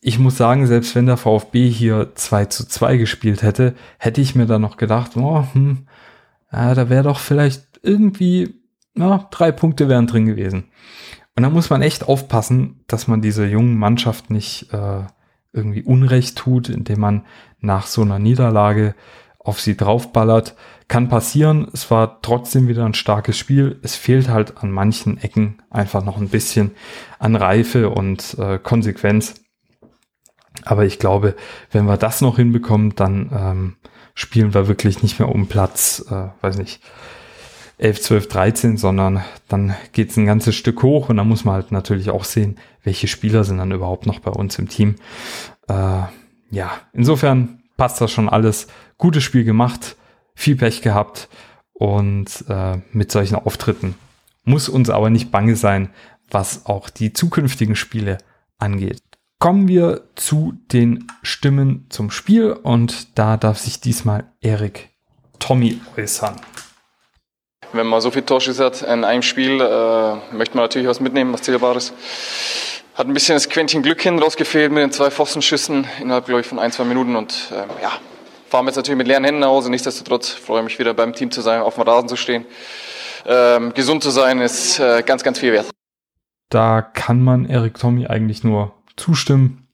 ich 0.00 0.18
muss 0.18 0.36
sagen, 0.36 0.66
selbst 0.66 0.94
wenn 0.94 1.06
der 1.06 1.16
VfB 1.16 1.68
hier 1.68 2.12
2 2.14 2.46
zu 2.46 2.66
2 2.66 2.96
gespielt 2.96 3.42
hätte, 3.42 3.74
hätte 3.98 4.20
ich 4.20 4.34
mir 4.34 4.46
da 4.46 4.58
noch 4.58 4.76
gedacht, 4.76 5.16
oh, 5.16 5.44
hm, 5.52 5.86
ja, 6.52 6.74
da 6.74 6.88
wäre 6.88 7.04
doch 7.04 7.18
vielleicht 7.18 7.80
irgendwie, 7.82 8.54
na, 8.94 9.28
drei 9.30 9.52
Punkte 9.52 9.88
wären 9.88 10.06
drin 10.06 10.26
gewesen. 10.26 10.64
Und 11.36 11.42
da 11.42 11.50
muss 11.50 11.70
man 11.70 11.82
echt 11.82 12.08
aufpassen, 12.08 12.80
dass 12.86 13.08
man 13.08 13.22
dieser 13.22 13.46
jungen 13.46 13.78
Mannschaft 13.78 14.30
nicht 14.30 14.72
äh, 14.72 15.04
irgendwie 15.52 15.82
Unrecht 15.82 16.36
tut, 16.36 16.68
indem 16.68 17.00
man 17.00 17.24
nach 17.60 17.86
so 17.86 18.02
einer 18.02 18.18
Niederlage 18.18 18.94
auf 19.42 19.60
sie 19.60 19.76
draufballert. 19.76 20.54
Kann 20.88 21.08
passieren. 21.08 21.68
Es 21.72 21.90
war 21.90 22.20
trotzdem 22.20 22.68
wieder 22.68 22.84
ein 22.84 22.94
starkes 22.94 23.38
Spiel. 23.38 23.78
Es 23.82 23.96
fehlt 23.96 24.28
halt 24.28 24.58
an 24.58 24.70
manchen 24.70 25.18
Ecken 25.18 25.62
einfach 25.70 26.04
noch 26.04 26.18
ein 26.18 26.28
bisschen 26.28 26.72
an 27.18 27.36
Reife 27.36 27.90
und 27.90 28.36
äh, 28.38 28.58
Konsequenz. 28.58 29.34
Aber 30.64 30.84
ich 30.84 30.98
glaube, 30.98 31.36
wenn 31.70 31.86
wir 31.86 31.96
das 31.96 32.20
noch 32.20 32.36
hinbekommen, 32.36 32.94
dann 32.94 33.30
ähm, 33.32 33.76
spielen 34.14 34.52
wir 34.52 34.68
wirklich 34.68 35.02
nicht 35.02 35.18
mehr 35.18 35.28
um 35.28 35.46
Platz, 35.46 36.04
äh, 36.10 36.28
weiß 36.42 36.58
nicht, 36.58 36.82
11, 37.78 38.02
12, 38.02 38.28
13, 38.28 38.76
sondern 38.76 39.24
dann 39.48 39.74
geht's 39.92 40.18
ein 40.18 40.26
ganzes 40.26 40.54
Stück 40.54 40.82
hoch 40.82 41.08
und 41.08 41.16
dann 41.16 41.28
muss 41.28 41.46
man 41.46 41.54
halt 41.54 41.72
natürlich 41.72 42.10
auch 42.10 42.24
sehen, 42.24 42.58
welche 42.82 43.08
Spieler 43.08 43.42
sind 43.42 43.56
dann 43.56 43.72
überhaupt 43.72 44.06
noch 44.06 44.18
bei 44.18 44.30
uns 44.30 44.58
im 44.58 44.68
Team. 44.68 44.96
Äh, 45.66 46.02
ja, 46.50 46.72
insofern 46.92 47.59
passt 47.80 47.98
das 48.02 48.10
schon 48.10 48.28
alles. 48.28 48.66
Gutes 48.98 49.24
Spiel 49.24 49.42
gemacht, 49.42 49.96
viel 50.34 50.54
Pech 50.54 50.82
gehabt 50.82 51.30
und 51.72 52.44
äh, 52.46 52.76
mit 52.92 53.10
solchen 53.10 53.36
Auftritten 53.36 53.94
muss 54.44 54.68
uns 54.68 54.90
aber 54.90 55.08
nicht 55.08 55.30
bange 55.30 55.56
sein, 55.56 55.88
was 56.30 56.66
auch 56.66 56.90
die 56.90 57.14
zukünftigen 57.14 57.76
Spiele 57.76 58.18
angeht. 58.58 59.00
Kommen 59.38 59.66
wir 59.66 60.02
zu 60.14 60.52
den 60.70 61.06
Stimmen 61.22 61.86
zum 61.88 62.10
Spiel 62.10 62.52
und 62.52 63.18
da 63.18 63.38
darf 63.38 63.56
sich 63.56 63.80
diesmal 63.80 64.24
Erik 64.42 64.90
Tommy 65.38 65.80
äußern. 65.96 66.36
Wenn 67.72 67.86
man 67.86 68.00
so 68.00 68.10
viel 68.10 68.22
Torschüsse 68.22 68.64
hat 68.64 68.82
in 68.82 69.04
einem 69.04 69.22
Spiel, 69.22 69.60
äh, 69.60 70.34
möchte 70.34 70.56
man 70.56 70.64
natürlich 70.64 70.88
was 70.88 70.98
mitnehmen, 70.98 71.32
was 71.32 71.42
Zählbares. 71.42 71.92
Hat 72.94 73.06
ein 73.06 73.14
bisschen 73.14 73.36
das 73.36 73.48
Quäntchen 73.48 73.82
Glück 73.82 74.02
hin 74.02 74.18
rausgefehlt 74.18 74.72
mit 74.72 74.82
den 74.82 74.90
zwei 74.90 75.10
Pfostenschüssen 75.10 75.86
innerhalb, 76.00 76.26
glaube 76.26 76.40
ich, 76.40 76.46
von 76.46 76.58
ein, 76.58 76.72
zwei 76.72 76.84
Minuten. 76.84 77.14
Und 77.14 77.52
äh, 77.52 77.82
ja, 77.82 77.92
fahren 78.48 78.66
jetzt 78.66 78.76
natürlich 78.76 78.98
mit 78.98 79.06
leeren 79.06 79.24
Händen 79.24 79.40
nach 79.40 79.48
Hause. 79.48 79.70
Nichtsdestotrotz 79.70 80.30
freue 80.30 80.60
ich 80.60 80.64
mich 80.64 80.78
wieder 80.80 80.94
beim 80.94 81.12
Team 81.12 81.30
zu 81.30 81.42
sein, 81.42 81.60
auf 81.60 81.76
dem 81.76 81.84
Rasen 81.84 82.08
zu 82.08 82.16
stehen. 82.16 82.44
Ähm, 83.26 83.72
gesund 83.74 84.02
zu 84.02 84.10
sein 84.10 84.40
ist 84.40 84.80
äh, 84.80 85.02
ganz, 85.06 85.22
ganz 85.22 85.38
viel 85.38 85.52
wert. 85.52 85.70
Da 86.48 86.82
kann 86.82 87.22
man 87.22 87.46
Erik 87.46 87.78
Tommy 87.78 88.08
eigentlich 88.08 88.42
nur 88.42 88.74
zustimmen, 88.96 89.68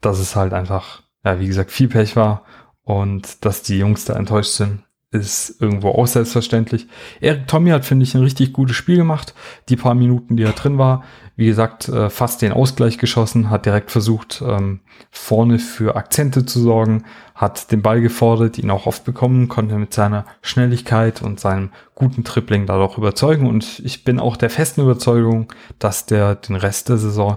dass 0.00 0.18
es 0.18 0.34
halt 0.34 0.52
einfach, 0.52 1.02
ja, 1.24 1.38
wie 1.38 1.46
gesagt, 1.46 1.70
viel 1.70 1.88
Pech 1.88 2.16
war 2.16 2.44
und 2.82 3.44
dass 3.44 3.62
die 3.62 3.78
Jungs 3.78 4.04
da 4.04 4.14
enttäuscht 4.14 4.52
sind, 4.52 4.82
ist 5.16 5.60
irgendwo 5.60 5.90
auch 5.90 6.06
selbstverständlich. 6.06 6.86
Erik 7.20 7.46
Tommy 7.46 7.70
hat, 7.70 7.84
finde 7.84 8.04
ich, 8.04 8.14
ein 8.14 8.22
richtig 8.22 8.52
gutes 8.52 8.76
Spiel 8.76 8.96
gemacht. 8.96 9.34
Die 9.68 9.76
paar 9.76 9.94
Minuten, 9.94 10.36
die 10.36 10.42
er 10.42 10.52
drin 10.52 10.78
war, 10.78 11.04
wie 11.36 11.46
gesagt, 11.46 11.88
äh, 11.88 12.08
fast 12.08 12.40
den 12.40 12.52
Ausgleich 12.52 12.96
geschossen, 12.96 13.50
hat 13.50 13.66
direkt 13.66 13.90
versucht, 13.90 14.42
ähm, 14.46 14.80
vorne 15.10 15.58
für 15.58 15.94
Akzente 15.94 16.46
zu 16.46 16.60
sorgen, 16.60 17.04
hat 17.34 17.70
den 17.72 17.82
Ball 17.82 18.00
gefordert, 18.00 18.58
ihn 18.58 18.70
auch 18.70 18.86
oft 18.86 19.04
bekommen, 19.04 19.48
konnte 19.48 19.76
mit 19.76 19.92
seiner 19.92 20.24
Schnelligkeit 20.40 21.20
und 21.20 21.38
seinem 21.38 21.70
guten 21.94 22.24
Tripling 22.24 22.64
dadurch 22.64 22.96
überzeugen. 22.96 23.46
Und 23.46 23.80
ich 23.84 24.02
bin 24.02 24.18
auch 24.18 24.36
der 24.36 24.48
festen 24.48 24.80
Überzeugung, 24.80 25.52
dass 25.78 26.06
der 26.06 26.36
den 26.36 26.56
Rest 26.56 26.88
der 26.88 26.96
Saison 26.96 27.36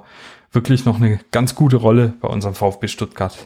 wirklich 0.51 0.85
noch 0.85 0.95
eine 0.95 1.19
ganz 1.31 1.53
gute 1.53 1.77
Rolle 1.77 2.13
bei 2.21 2.29
unserem 2.29 2.55
VfB 2.55 2.87
Stuttgart 2.87 3.37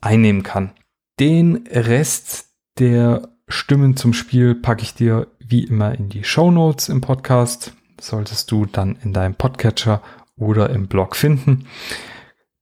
einnehmen 0.00 0.42
kann. 0.42 0.72
Den 1.20 1.64
Rest 1.70 2.48
der 2.78 3.28
Stimmen 3.52 3.96
zum 3.96 4.14
Spiel 4.14 4.54
packe 4.54 4.82
ich 4.82 4.94
dir 4.94 5.28
wie 5.38 5.64
immer 5.64 5.94
in 5.94 6.08
die 6.08 6.24
Show 6.24 6.50
Notes 6.50 6.88
im 6.88 7.02
Podcast. 7.02 7.74
Solltest 8.00 8.50
du 8.50 8.64
dann 8.64 8.96
in 9.04 9.12
deinem 9.12 9.34
Podcatcher 9.34 10.00
oder 10.36 10.70
im 10.70 10.88
Blog 10.88 11.14
finden. 11.14 11.66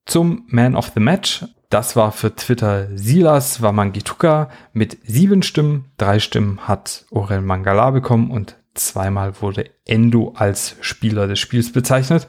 Zum 0.05 0.45
Man 0.49 0.75
of 0.75 0.91
the 0.95 1.01
Match. 1.01 1.45
Das 1.69 1.95
war 1.95 2.11
für 2.11 2.35
Twitter 2.35 2.89
Silas 2.97 3.63
Wamangituka 3.63 4.51
mit 4.73 4.99
sieben 5.05 5.45
Stimmen. 5.45 5.85
Drei 5.97 6.19
Stimmen 6.19 6.67
hat 6.67 7.07
Orel 7.11 7.41
Mangala 7.41 7.91
bekommen 7.91 8.33
und 8.33 8.57
zweimal 8.75 9.41
wurde 9.41 9.71
Endo 9.87 10.35
als 10.37 10.75
Spieler 10.81 11.29
des 11.29 11.39
Spiels 11.39 11.71
bezeichnet. 11.73 12.27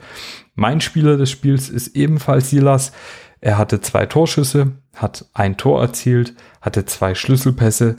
Mein 0.54 0.82
Spieler 0.82 1.17
des 1.17 1.32
Spiels 1.32 1.69
ist 1.69 1.95
ebenfalls 1.95 2.52
Silas. 2.52 2.91
Er 3.39 3.58
hatte 3.58 3.82
zwei 3.82 4.06
Torschüsse, 4.06 4.74
hat 4.95 5.26
ein 5.34 5.58
Tor 5.58 5.82
erzielt, 5.82 6.36
hatte 6.62 6.86
zwei 6.86 7.15
Schlüsselpässe, 7.15 7.97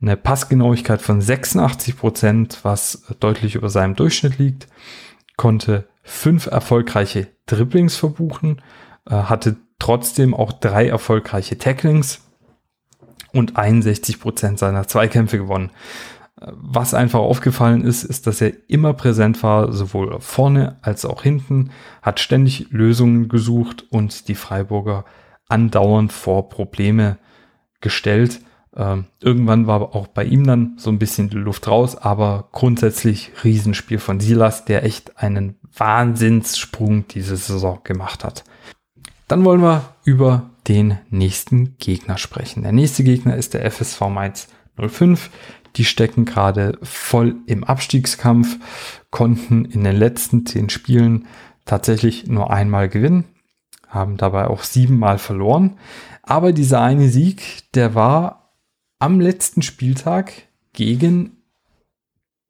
eine 0.00 0.16
Passgenauigkeit 0.16 1.00
von 1.00 1.20
86 1.20 1.96
Prozent, 1.96 2.60
was 2.62 3.04
deutlich 3.20 3.54
über 3.54 3.70
seinem 3.70 3.94
Durchschnitt 3.94 4.38
liegt, 4.38 4.66
konnte 5.36 5.88
fünf 6.02 6.46
erfolgreiche 6.46 7.28
Dribblings 7.46 7.96
verbuchen, 7.96 8.60
äh, 9.06 9.14
hatte 9.14 9.56
trotzdem 9.78 10.34
auch 10.34 10.52
drei 10.52 10.88
erfolgreiche 10.88 11.58
Tacklings 11.58 12.20
und 13.32 13.56
61 13.56 14.20
Prozent 14.20 14.58
seiner 14.58 14.86
Zweikämpfe 14.86 15.38
gewonnen. 15.38 15.70
Was 16.36 16.94
einfach 16.94 17.20
aufgefallen 17.20 17.84
ist, 17.84 18.02
ist, 18.02 18.26
dass 18.26 18.40
er 18.40 18.52
immer 18.68 18.92
präsent 18.92 19.42
war, 19.42 19.72
sowohl 19.72 20.20
vorne 20.20 20.76
als 20.82 21.04
auch 21.04 21.22
hinten, 21.22 21.70
hat 22.02 22.20
ständig 22.20 22.66
Lösungen 22.70 23.28
gesucht 23.28 23.86
und 23.90 24.28
die 24.28 24.34
Freiburger 24.34 25.04
andauernd 25.48 26.12
vor 26.12 26.48
Probleme 26.48 27.18
gestellt. 27.80 28.40
Ähm, 28.76 29.04
irgendwann 29.20 29.66
war 29.66 29.94
auch 29.94 30.08
bei 30.08 30.24
ihm 30.24 30.46
dann 30.46 30.74
so 30.76 30.90
ein 30.90 30.98
bisschen 30.98 31.30
die 31.30 31.36
Luft 31.36 31.68
raus, 31.68 31.96
aber 31.96 32.48
grundsätzlich 32.52 33.30
Riesenspiel 33.44 33.98
von 33.98 34.20
Silas, 34.20 34.64
der 34.64 34.84
echt 34.84 35.18
einen 35.18 35.56
Wahnsinnssprung 35.76 37.06
diese 37.08 37.36
Saison 37.36 37.80
gemacht 37.84 38.24
hat. 38.24 38.44
Dann 39.28 39.44
wollen 39.44 39.62
wir 39.62 39.94
über 40.04 40.50
den 40.68 40.98
nächsten 41.10 41.76
Gegner 41.78 42.18
sprechen. 42.18 42.62
Der 42.62 42.72
nächste 42.72 43.04
Gegner 43.04 43.36
ist 43.36 43.54
der 43.54 43.70
FSV 43.70 44.00
Mainz 44.08 44.48
05. 44.76 45.30
Die 45.76 45.84
stecken 45.84 46.24
gerade 46.24 46.78
voll 46.82 47.36
im 47.46 47.64
Abstiegskampf, 47.64 48.58
konnten 49.10 49.64
in 49.64 49.84
den 49.84 49.96
letzten 49.96 50.46
zehn 50.46 50.68
Spielen 50.70 51.26
tatsächlich 51.64 52.26
nur 52.26 52.50
einmal 52.50 52.88
gewinnen, 52.88 53.24
haben 53.88 54.16
dabei 54.16 54.46
auch 54.46 54.62
siebenmal 54.62 55.18
verloren. 55.18 55.78
Aber 56.22 56.52
dieser 56.52 56.80
eine 56.80 57.08
Sieg, 57.08 57.72
der 57.74 57.94
war 57.94 58.43
am 59.04 59.20
letzten 59.20 59.60
Spieltag 59.60 60.32
gegen 60.72 61.36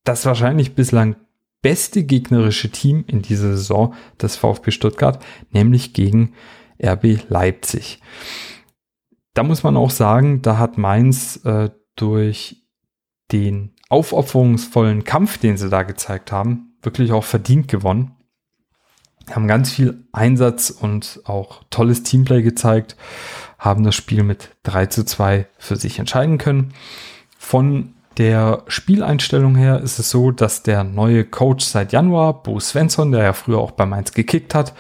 das 0.05 0.25
wahrscheinlich 0.25 0.77
bislang 0.77 1.17
beste 1.63 2.05
gegnerische 2.05 2.71
Team 2.71 3.03
in 3.09 3.23
dieser 3.23 3.57
Saison 3.57 3.95
des 4.23 4.37
VfB 4.37 4.71
Stuttgart, 4.71 5.19
nämlich 5.51 5.95
gegen 5.95 6.35
RB 6.81 7.29
Leipzig. 7.29 8.01
Da 9.33 9.43
muss 9.43 9.65
man 9.65 9.77
auch 9.77 9.91
sagen, 9.91 10.43
da 10.43 10.57
hat 10.59 10.79
Mainz 10.79 11.45
äh, 11.45 11.71
durch 11.97 12.65
den 13.33 13.75
aufopferungsvollen 13.89 15.03
Kampf, 15.03 15.39
den 15.39 15.57
sie 15.57 15.69
da 15.69 15.83
gezeigt 15.83 16.31
haben, 16.31 16.77
wirklich 16.83 17.11
auch 17.11 17.25
verdient 17.25 17.67
gewonnen. 17.67 18.14
Haben 19.31 19.49
ganz 19.49 19.71
viel 19.71 20.05
Einsatz 20.13 20.71
und 20.71 21.21
auch 21.25 21.63
tolles 21.71 22.03
Teamplay 22.03 22.43
gezeigt, 22.43 22.97
haben 23.59 23.85
das 23.85 23.95
Spiel 23.95 24.23
mit 24.23 24.51
3 24.65 24.87
zu 24.87 25.05
2 25.05 25.47
für 25.59 25.77
sich 25.77 25.99
entscheiden 25.99 26.39
können. 26.39 26.75
Von 27.39 27.95
der 28.19 28.63
Spieleinstellung 28.69 29.57
her 29.57 29.81
ist 29.81 29.99
es 29.99 30.11
so, 30.11 30.31
dass 30.31 30.63
der 30.63 30.85
neue 30.85 31.25
Coach 31.25 31.65
seit 31.65 31.93
Januar, 31.93 32.43
Bo 32.43 32.61
Svensson, 32.61 33.11
der 33.11 33.25
ja 33.25 33.33
früher 33.33 33.59
auch 33.59 33.73
bei 33.73 33.87
Mainz 33.87 34.13
gekickt 34.13 34.55
hat, 34.55 34.73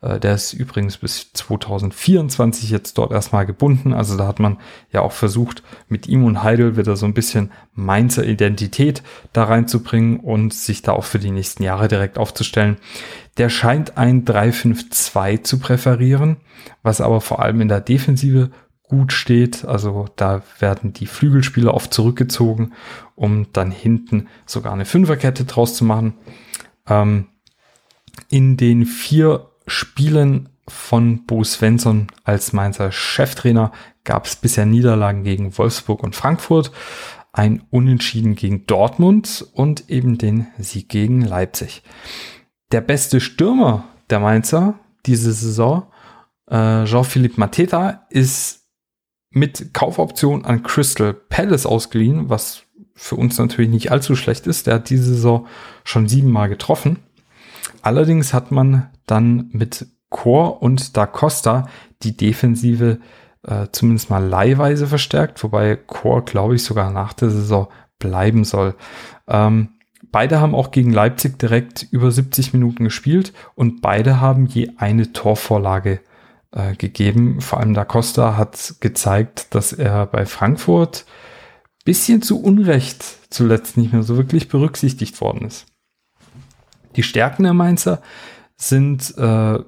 äh, 0.00 0.18
der 0.18 0.34
ist 0.34 0.52
übrigens 0.52 0.96
bis 0.96 1.32
2024 1.32 2.70
jetzt 2.70 2.98
dort 2.98 3.12
erstmal 3.12 3.46
gebunden. 3.46 3.92
Also 3.92 4.16
da 4.16 4.26
hat 4.26 4.40
man 4.40 4.58
ja 4.92 5.02
auch 5.02 5.12
versucht, 5.12 5.62
mit 5.88 6.08
ihm 6.08 6.24
und 6.24 6.42
Heidel 6.42 6.76
wieder 6.76 6.96
so 6.96 7.06
ein 7.06 7.14
bisschen 7.14 7.52
Mainzer 7.74 8.24
Identität 8.24 9.02
da 9.32 9.44
reinzubringen 9.44 10.18
und 10.18 10.52
sich 10.52 10.82
da 10.82 10.92
auch 10.92 11.04
für 11.04 11.20
die 11.20 11.30
nächsten 11.30 11.62
Jahre 11.62 11.86
direkt 11.86 12.18
aufzustellen. 12.18 12.76
Der 13.38 13.48
scheint 13.48 13.96
ein 13.96 14.24
3-5-2 14.24 15.42
zu 15.42 15.58
präferieren, 15.58 16.38
was 16.82 17.00
aber 17.00 17.20
vor 17.20 17.40
allem 17.40 17.60
in 17.60 17.68
der 17.68 17.80
Defensive 17.80 18.50
gut 18.82 19.12
steht. 19.12 19.64
Also 19.64 20.06
da 20.16 20.42
werden 20.58 20.92
die 20.92 21.06
Flügelspieler 21.06 21.72
oft 21.72 21.94
zurückgezogen, 21.94 22.72
um 23.14 23.46
dann 23.52 23.70
hinten 23.70 24.28
sogar 24.46 24.72
eine 24.72 24.84
Fünferkette 24.84 25.44
draus 25.44 25.74
zu 25.74 25.84
machen. 25.84 26.14
Ähm, 26.88 27.26
in 28.28 28.56
den 28.56 28.84
vier 28.84 29.48
Spielen 29.66 30.48
von 30.68 31.24
Bo 31.26 31.44
Svensson 31.44 32.08
als 32.24 32.52
Mainzer 32.52 32.92
Cheftrainer 32.92 33.72
gab 34.04 34.26
es 34.26 34.36
bisher 34.36 34.66
Niederlagen 34.66 35.24
gegen 35.24 35.56
Wolfsburg 35.56 36.02
und 36.02 36.16
Frankfurt, 36.16 36.72
ein 37.32 37.62
Unentschieden 37.70 38.34
gegen 38.34 38.66
Dortmund 38.66 39.46
und 39.52 39.88
eben 39.88 40.18
den 40.18 40.48
Sieg 40.58 40.88
gegen 40.88 41.22
Leipzig. 41.22 41.82
Der 42.72 42.80
beste 42.80 43.20
Stürmer 43.20 43.84
der 44.10 44.20
Mainzer 44.20 44.74
diese 45.06 45.32
Saison, 45.32 45.84
äh, 46.50 46.84
Jean-Philippe 46.84 47.40
Mateta, 47.40 48.06
ist 48.10 48.68
mit 49.30 49.72
Kaufoption 49.72 50.44
an 50.44 50.62
Crystal 50.62 51.14
Palace 51.14 51.66
ausgeliehen, 51.66 52.28
was 52.28 52.62
für 52.94 53.16
uns 53.16 53.38
natürlich 53.38 53.70
nicht 53.70 53.90
allzu 53.90 54.14
schlecht 54.14 54.46
ist. 54.46 54.66
Der 54.66 54.74
hat 54.74 54.90
diese 54.90 55.14
Saison 55.14 55.46
schon 55.84 56.08
siebenmal 56.08 56.48
getroffen. 56.48 56.98
Allerdings 57.82 58.34
hat 58.34 58.50
man 58.50 58.90
dann 59.06 59.48
mit 59.52 59.86
Core 60.10 60.58
und 60.58 60.96
Da 60.96 61.06
Costa 61.06 61.68
die 62.02 62.16
Defensive 62.16 62.98
äh, 63.42 63.68
zumindest 63.72 64.10
mal 64.10 64.24
leihweise 64.24 64.86
verstärkt, 64.86 65.42
wobei 65.42 65.76
Core, 65.76 66.22
glaube 66.22 66.56
ich, 66.56 66.64
sogar 66.64 66.90
nach 66.90 67.12
der 67.12 67.30
Saison 67.30 67.68
bleiben 67.98 68.44
soll. 68.44 68.74
Ähm, 69.28 69.79
beide 70.12 70.40
haben 70.40 70.54
auch 70.54 70.70
gegen 70.70 70.92
Leipzig 70.92 71.38
direkt 71.38 71.86
über 71.90 72.10
70 72.10 72.52
Minuten 72.52 72.84
gespielt 72.84 73.32
und 73.54 73.80
beide 73.80 74.20
haben 74.20 74.46
je 74.46 74.70
eine 74.76 75.12
Torvorlage 75.12 76.00
äh, 76.52 76.74
gegeben. 76.74 77.40
Vor 77.40 77.60
allem 77.60 77.74
Da 77.74 77.84
Costa 77.84 78.36
hat 78.36 78.74
gezeigt, 78.80 79.54
dass 79.54 79.72
er 79.72 80.06
bei 80.06 80.26
Frankfurt 80.26 81.04
bisschen 81.84 82.22
zu 82.22 82.42
Unrecht 82.42 83.04
zuletzt 83.30 83.76
nicht 83.76 83.92
mehr 83.92 84.02
so 84.02 84.16
wirklich 84.16 84.48
berücksichtigt 84.48 85.20
worden 85.20 85.46
ist. 85.46 85.66
Die 86.96 87.02
Stärken 87.02 87.44
der 87.44 87.54
Mainzer 87.54 88.02
sind 88.56 89.16
äh, 89.16 89.58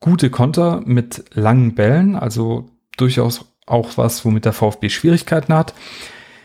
gute 0.00 0.30
Konter 0.30 0.82
mit 0.84 1.24
langen 1.34 1.74
Bällen, 1.74 2.16
also 2.16 2.70
durchaus 2.96 3.44
auch 3.66 3.96
was, 3.96 4.24
womit 4.24 4.44
der 4.44 4.52
VfB 4.52 4.88
Schwierigkeiten 4.88 5.54
hat. 5.54 5.74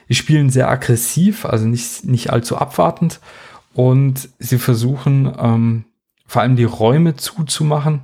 Die 0.10 0.16
spielen 0.16 0.50
sehr 0.50 0.70
aggressiv, 0.70 1.46
also 1.46 1.68
nicht, 1.68 2.06
nicht 2.06 2.32
allzu 2.32 2.58
abwartend 2.58 3.20
und 3.74 4.30
sie 4.40 4.58
versuchen 4.58 5.32
ähm, 5.38 5.86
vor 6.26 6.42
allem 6.42 6.56
die 6.56 6.64
Räume 6.64 7.16
zuzumachen 7.16 8.02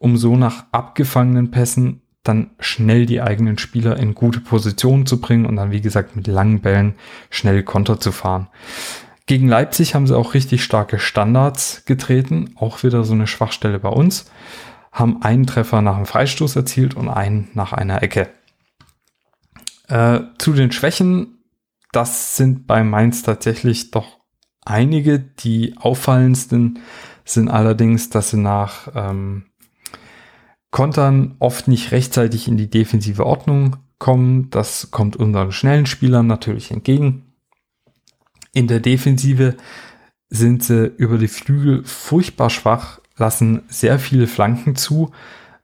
um 0.00 0.16
so 0.16 0.36
nach 0.36 0.64
abgefangenen 0.72 1.50
Pässen 1.50 2.00
dann 2.22 2.50
schnell 2.58 3.06
die 3.06 3.22
eigenen 3.22 3.58
Spieler 3.58 3.96
in 3.96 4.14
gute 4.14 4.40
Positionen 4.40 5.06
zu 5.06 5.20
bringen 5.20 5.46
und 5.46 5.56
dann, 5.56 5.70
wie 5.70 5.80
gesagt, 5.80 6.16
mit 6.16 6.26
langen 6.26 6.60
Bällen 6.60 6.94
schnell 7.30 7.62
Konter 7.62 8.00
zu 8.00 8.12
fahren. 8.12 8.48
Gegen 9.26 9.46
Leipzig 9.46 9.94
haben 9.94 10.06
sie 10.06 10.16
auch 10.16 10.34
richtig 10.34 10.64
starke 10.64 10.98
Standards 10.98 11.84
getreten, 11.84 12.54
auch 12.56 12.82
wieder 12.82 13.04
so 13.04 13.14
eine 13.14 13.26
Schwachstelle 13.26 13.78
bei 13.78 13.90
uns, 13.90 14.30
haben 14.90 15.22
einen 15.22 15.46
Treffer 15.46 15.82
nach 15.82 15.96
einem 15.96 16.06
Freistoß 16.06 16.56
erzielt 16.56 16.94
und 16.94 17.08
einen 17.08 17.48
nach 17.54 17.72
einer 17.72 18.02
Ecke. 18.02 18.28
Äh, 19.90 20.20
zu 20.38 20.52
den 20.52 20.70
Schwächen, 20.70 21.42
das 21.90 22.36
sind 22.36 22.68
bei 22.68 22.84
Mainz 22.84 23.24
tatsächlich 23.24 23.90
doch 23.90 24.20
einige. 24.64 25.18
Die 25.18 25.74
auffallendsten 25.78 26.78
sind 27.24 27.48
allerdings, 27.48 28.08
dass 28.08 28.30
sie 28.30 28.36
nach 28.36 28.88
ähm, 28.94 29.46
Kontern 30.70 31.34
oft 31.40 31.66
nicht 31.66 31.90
rechtzeitig 31.90 32.46
in 32.46 32.56
die 32.56 32.70
defensive 32.70 33.26
Ordnung 33.26 33.76
kommen. 33.98 34.48
Das 34.50 34.92
kommt 34.92 35.16
unseren 35.16 35.50
schnellen 35.50 35.86
Spielern 35.86 36.28
natürlich 36.28 36.70
entgegen. 36.70 37.34
In 38.52 38.68
der 38.68 38.78
Defensive 38.78 39.56
sind 40.28 40.62
sie 40.62 40.86
über 40.86 41.18
die 41.18 41.26
Flügel 41.26 41.82
furchtbar 41.84 42.50
schwach, 42.50 43.00
lassen 43.16 43.62
sehr 43.66 43.98
viele 43.98 44.28
Flanken 44.28 44.76
zu, 44.76 45.10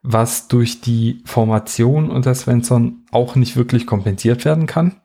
was 0.09 0.47
durch 0.47 0.81
die 0.81 1.21
Formation 1.25 2.11
unter 2.11 2.33
Svensson 2.33 3.05
auch 3.11 3.35
nicht 3.35 3.57
wirklich 3.57 3.87
kompensiert 3.87 4.45
werden 4.45 4.67
kann. 4.67 5.01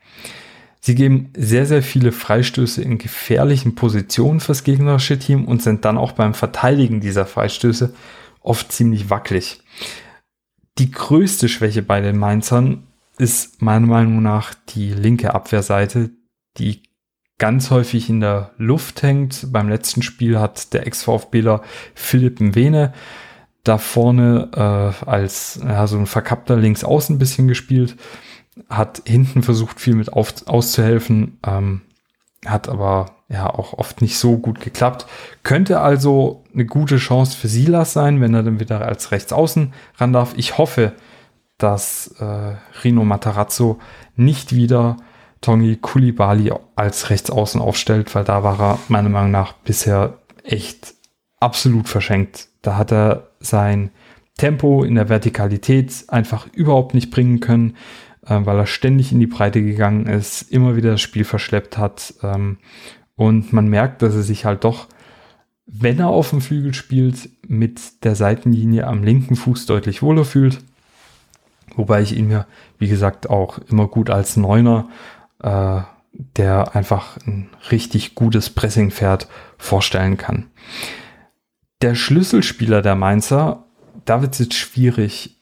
Sie 0.79 0.93
geben 0.93 1.31
sehr, 1.35 1.65
sehr 1.65 1.81
viele 1.81 2.11
Freistöße 2.11 2.83
in 2.83 2.99
gefährlichen 2.99 3.73
Positionen 3.73 4.39
fürs 4.39 4.63
gegnerische 4.63 5.17
Team 5.17 5.45
und 5.45 5.63
sind 5.63 5.85
dann 5.85 5.97
auch 5.97 6.11
beim 6.11 6.35
Verteidigen 6.35 7.01
dieser 7.01 7.25
Freistöße 7.25 7.93
oft 8.41 8.71
ziemlich 8.71 9.09
wackelig. 9.09 9.61
Die 10.77 10.91
größte 10.91 11.49
Schwäche 11.49 11.81
bei 11.81 11.99
den 11.99 12.17
Mainzern 12.17 12.87
ist 13.17 13.61
meiner 13.61 13.87
Meinung 13.87 14.21
nach 14.21 14.53
die 14.69 14.93
linke 14.93 15.33
Abwehrseite, 15.33 16.11
die 16.57 16.83
ganz 17.39 17.71
häufig 17.71 18.07
in 18.07 18.19
der 18.19 18.51
Luft 18.57 19.01
hängt. 19.01 19.51
Beim 19.51 19.67
letzten 19.67 20.03
Spiel 20.03 20.39
hat 20.39 20.73
der 20.73 20.85
Ex-VfBler 20.85 21.63
Philipp 21.95 22.39
Mwene 22.39 22.93
da 23.63 23.77
vorne 23.77 24.49
äh, 24.55 25.09
als 25.09 25.59
ja, 25.63 25.85
so 25.87 25.97
ein 25.97 26.07
verkappter 26.07 26.55
Linksaußen 26.55 27.15
ein 27.15 27.19
bisschen 27.19 27.47
gespielt, 27.47 27.95
hat 28.69 29.03
hinten 29.05 29.43
versucht 29.43 29.79
viel 29.79 29.95
mit 29.95 30.13
auf, 30.13 30.33
auszuhelfen, 30.47 31.39
ähm, 31.45 31.81
hat 32.45 32.69
aber 32.69 33.17
ja 33.29 33.47
auch 33.47 33.73
oft 33.73 34.01
nicht 34.01 34.17
so 34.17 34.37
gut 34.37 34.59
geklappt. 34.59 35.05
Könnte 35.43 35.79
also 35.79 36.43
eine 36.53 36.65
gute 36.65 36.97
Chance 36.97 37.37
für 37.37 37.47
Silas 37.47 37.93
sein, 37.93 38.19
wenn 38.19 38.33
er 38.33 38.43
dann 38.43 38.59
wieder 38.59 38.85
als 38.85 39.11
Rechtsaußen 39.11 39.73
ran 39.97 40.13
darf. 40.13 40.33
Ich 40.35 40.57
hoffe, 40.57 40.93
dass 41.57 42.15
äh, 42.19 42.55
Rino 42.83 43.05
Matarazzo 43.05 43.79
nicht 44.15 44.55
wieder 44.55 44.97
Tongi 45.41 45.77
Kulibali 45.77 46.51
als 46.75 47.09
Rechtsaußen 47.09 47.61
aufstellt, 47.61 48.13
weil 48.15 48.23
da 48.23 48.43
war 48.43 48.59
er 48.59 48.79
meiner 48.89 49.09
Meinung 49.09 49.31
nach 49.31 49.53
bisher 49.53 50.17
echt 50.43 50.93
absolut 51.39 51.87
verschenkt. 51.87 52.47
Da 52.61 52.77
hat 52.77 52.91
er 52.91 53.29
sein 53.39 53.91
Tempo 54.37 54.83
in 54.83 54.95
der 54.95 55.09
Vertikalität 55.09 56.05
einfach 56.07 56.47
überhaupt 56.53 56.93
nicht 56.93 57.11
bringen 57.11 57.39
können, 57.39 57.75
äh, 58.25 58.39
weil 58.43 58.57
er 58.57 58.67
ständig 58.67 59.11
in 59.11 59.19
die 59.19 59.27
Breite 59.27 59.61
gegangen 59.61 60.07
ist, 60.07 60.43
immer 60.51 60.75
wieder 60.75 60.91
das 60.91 61.01
Spiel 61.01 61.23
verschleppt 61.23 61.77
hat 61.77 62.13
ähm, 62.23 62.57
und 63.15 63.53
man 63.53 63.67
merkt, 63.67 64.01
dass 64.01 64.15
er 64.15 64.23
sich 64.23 64.45
halt 64.45 64.63
doch, 64.63 64.87
wenn 65.65 65.99
er 65.99 66.07
auf 66.07 66.31
dem 66.31 66.41
Flügel 66.41 66.73
spielt, 66.73 67.29
mit 67.47 68.03
der 68.03 68.15
Seitenlinie 68.15 68.87
am 68.87 69.03
linken 69.03 69.35
Fuß 69.35 69.67
deutlich 69.67 70.01
wohler 70.01 70.25
fühlt. 70.25 70.59
Wobei 71.75 72.01
ich 72.01 72.17
ihn 72.17 72.27
mir, 72.27 72.47
wie 72.77 72.87
gesagt, 72.87 73.29
auch 73.29 73.59
immer 73.69 73.87
gut 73.87 74.09
als 74.09 74.37
Neuner, 74.37 74.89
äh, 75.41 75.81
der 76.13 76.75
einfach 76.75 77.17
ein 77.25 77.49
richtig 77.71 78.15
gutes 78.15 78.49
Pressing 78.49 78.91
fährt, 78.91 79.27
vorstellen 79.57 80.17
kann. 80.17 80.47
Der 81.81 81.95
Schlüsselspieler 81.95 82.81
der 82.81 82.95
Mainzer, 82.95 83.65
da 84.05 84.21
wird 84.21 84.33
es 84.33 84.39
jetzt 84.39 84.53
schwierig, 84.53 85.41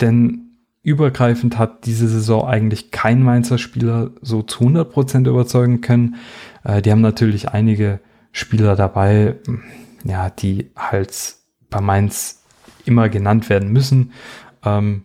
denn 0.00 0.50
übergreifend 0.82 1.58
hat 1.58 1.84
diese 1.84 2.08
Saison 2.08 2.46
eigentlich 2.46 2.90
kein 2.90 3.22
Mainzer 3.22 3.58
Spieler 3.58 4.12
so 4.22 4.42
zu 4.42 4.64
100% 4.64 5.28
überzeugen 5.28 5.80
können. 5.80 6.16
Äh, 6.64 6.80
die 6.80 6.90
haben 6.90 7.00
natürlich 7.00 7.50
einige 7.50 8.00
Spieler 8.32 8.76
dabei, 8.76 9.36
ja, 10.04 10.30
die 10.30 10.70
halt 10.76 11.34
bei 11.68 11.80
Mainz 11.80 12.44
immer 12.84 13.08
genannt 13.08 13.48
werden 13.50 13.72
müssen, 13.72 14.12
ähm, 14.64 15.04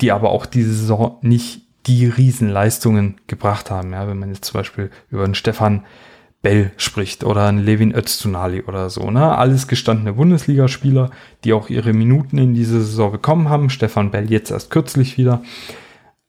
die 0.00 0.12
aber 0.12 0.30
auch 0.30 0.46
diese 0.46 0.74
Saison 0.74 1.18
nicht 1.22 1.62
die 1.86 2.06
Riesenleistungen 2.06 3.20
gebracht 3.26 3.70
haben. 3.70 3.92
Ja, 3.92 4.06
wenn 4.08 4.18
man 4.18 4.30
jetzt 4.30 4.44
zum 4.44 4.58
Beispiel 4.58 4.90
über 5.10 5.24
den 5.24 5.34
Stefan 5.34 5.84
Bell 6.42 6.72
spricht 6.76 7.22
oder 7.22 7.46
ein 7.46 7.58
Levin 7.58 7.94
Öztunali 7.94 8.62
oder 8.62 8.90
so. 8.90 9.10
Ne? 9.10 9.36
Alles 9.36 9.68
gestandene 9.68 10.14
Bundesligaspieler, 10.14 11.10
die 11.44 11.52
auch 11.52 11.70
ihre 11.70 11.92
Minuten 11.92 12.36
in 12.36 12.52
dieser 12.54 12.80
Saison 12.80 13.12
bekommen 13.12 13.48
haben. 13.48 13.70
Stefan 13.70 14.10
Bell 14.10 14.30
jetzt 14.30 14.50
erst 14.50 14.70
kürzlich 14.70 15.16
wieder. 15.16 15.42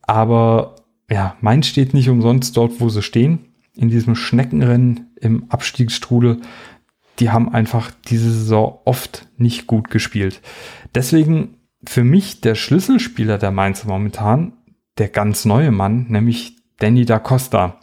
Aber 0.03 0.75
ja, 1.09 1.35
Mainz 1.41 1.67
steht 1.67 1.95
nicht 1.95 2.09
umsonst 2.09 2.55
dort, 2.55 2.79
wo 2.79 2.89
sie 2.89 3.01
stehen. 3.01 3.39
In 3.75 3.89
diesem 3.89 4.15
Schneckenrennen 4.15 5.15
im 5.19 5.49
Abstiegsstrudel. 5.49 6.41
Die 7.19 7.31
haben 7.31 7.51
einfach 7.51 7.91
diese 8.07 8.31
Saison 8.31 8.79
oft 8.85 9.27
nicht 9.37 9.65
gut 9.65 9.89
gespielt. 9.89 10.41
Deswegen 10.93 11.57
für 11.85 12.03
mich 12.03 12.39
der 12.39 12.53
Schlüsselspieler 12.53 13.39
der 13.39 13.51
Mainzer 13.51 13.87
momentan, 13.87 14.53
der 14.99 15.09
ganz 15.09 15.43
neue 15.45 15.71
Mann, 15.71 16.05
nämlich 16.09 16.57
Danny 16.77 17.05
da 17.05 17.17
Costa 17.17 17.79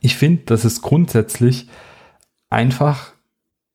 ich 0.00 0.16
finde, 0.16 0.42
das 0.46 0.64
ist 0.64 0.82
grundsätzlich 0.82 1.68
einfach 2.50 3.12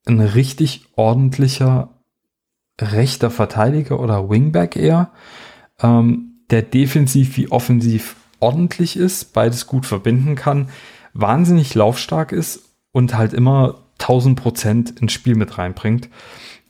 ein 0.05 0.19
richtig 0.19 0.85
ordentlicher 0.95 1.89
rechter 2.79 3.29
Verteidiger 3.29 3.99
oder 3.99 4.29
Wingback 4.29 4.75
eher, 4.75 5.11
ähm, 5.81 6.43
der 6.49 6.63
defensiv 6.63 7.37
wie 7.37 7.51
offensiv 7.51 8.15
ordentlich 8.39 8.97
ist, 8.97 9.33
beides 9.33 9.67
gut 9.67 9.85
verbinden 9.85 10.35
kann, 10.35 10.69
wahnsinnig 11.13 11.75
laufstark 11.75 12.31
ist 12.31 12.71
und 12.91 13.15
halt 13.15 13.33
immer 13.33 13.83
1000 13.99 14.39
Prozent 14.39 14.99
ins 14.99 15.13
Spiel 15.13 15.35
mit 15.35 15.57
reinbringt. 15.57 16.09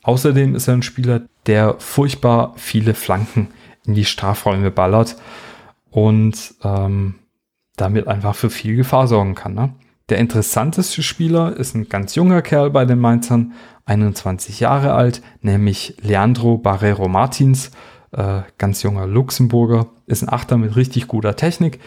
Außerdem 0.04 0.56
ist 0.56 0.68
er 0.68 0.74
ein 0.76 0.84
Spieler, 0.84 1.22
der 1.46 1.76
furchtbar 1.80 2.54
viele 2.58 2.94
Flanken 2.94 3.48
in 3.86 3.94
die 3.94 4.06
Strafräume 4.06 4.72
ballert 4.72 5.16
und 5.90 6.56
ähm, 6.64 7.16
damit 7.78 8.08
einfach 8.08 8.36
für 8.36 8.50
viel 8.50 8.76
Gefahr 8.76 9.08
sorgen 9.08 9.36
kann. 9.36 9.54
Ne? 9.54 9.74
Der 10.10 10.18
interessanteste 10.18 11.04
Spieler 11.04 11.56
ist 11.56 11.74
ein 11.76 11.88
ganz 11.88 12.16
junger 12.16 12.42
Kerl 12.42 12.70
bei 12.70 12.86
den 12.86 13.00
Mainzern, 13.00 13.54
21 13.86 14.60
Jahre 14.60 14.94
alt, 14.94 15.22
nämlich 15.42 15.96
Leandro 16.02 16.58
Barrero 16.58 17.08
Martins, 17.08 17.72
äh, 18.12 18.42
ganz 18.58 18.84
junger 18.84 19.08
Luxemburger, 19.08 19.88
ist 20.06 20.22
ein 20.22 20.30
Achter 20.30 20.58
mit 20.58 20.76
richtig 20.76 21.08
guter 21.08 21.36
Technik, 21.36 21.80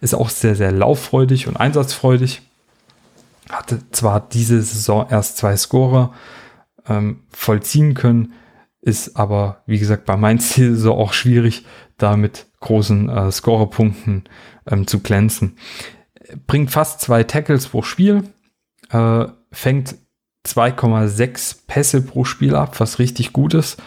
ist 0.00 0.14
auch 0.14 0.28
sehr, 0.28 0.54
sehr 0.54 0.72
lauffreudig 0.72 1.48
und 1.48 1.56
einsatzfreudig. 1.56 2.42
Hatte 3.50 3.80
zwar 3.90 4.20
diese 4.20 4.62
Saison 4.62 5.06
erst 5.10 5.36
zwei 5.36 5.56
Scorer 5.56 6.12
ähm, 6.88 7.20
vollziehen 7.30 7.94
können, 7.94 8.32
ist 8.82 9.16
aber, 9.16 9.62
wie 9.66 9.78
gesagt, 9.78 10.04
bei 10.04 10.16
Mainz 10.16 10.54
Saison 10.54 10.98
auch 10.98 11.14
schwierig, 11.14 11.64
da 11.96 12.16
mit 12.16 12.46
großen 12.60 13.08
äh, 13.08 13.32
Scorerpunkten 13.32 14.24
ähm, 14.70 14.86
zu 14.86 15.00
glänzen. 15.00 15.56
Bringt 16.46 16.70
fast 16.70 17.00
zwei 17.00 17.24
Tackles 17.24 17.68
pro 17.68 17.82
Spiel, 17.82 18.24
äh, 18.90 19.26
fängt 19.50 19.96
2,6 20.46 21.60
Pässe 21.68 22.02
pro 22.02 22.24
Spiel 22.24 22.56
ab, 22.56 22.80
was 22.80 22.98
richtig 22.98 23.32
gut 23.32 23.54
ist, 23.54 23.80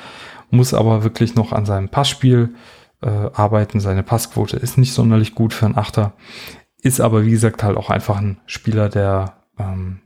muss 0.49 0.73
aber 0.73 1.03
wirklich 1.03 1.36
noch 1.36 1.51
an 1.51 1.65
seinem 1.65 1.89
Passspiel 1.89 2.55
äh, 3.01 3.10
arbeiten. 3.10 3.81
Seine 3.81 4.03
Passquote 4.03 4.55
ist 4.55 4.77
nicht 4.77 4.93
sonderlich 4.93 5.36
gut 5.36 5.53
für 5.53 5.65
einen 5.65 5.77
Achter, 5.77 6.13
ist 6.81 7.01
aber 7.01 7.25
wie 7.25 7.31
gesagt 7.31 7.63
halt 7.63 7.75
auch 7.77 7.89
einfach 7.89 8.17
ein 8.17 8.38
Spieler, 8.45 8.88
der 8.88 9.41
ähm, 9.60 9.99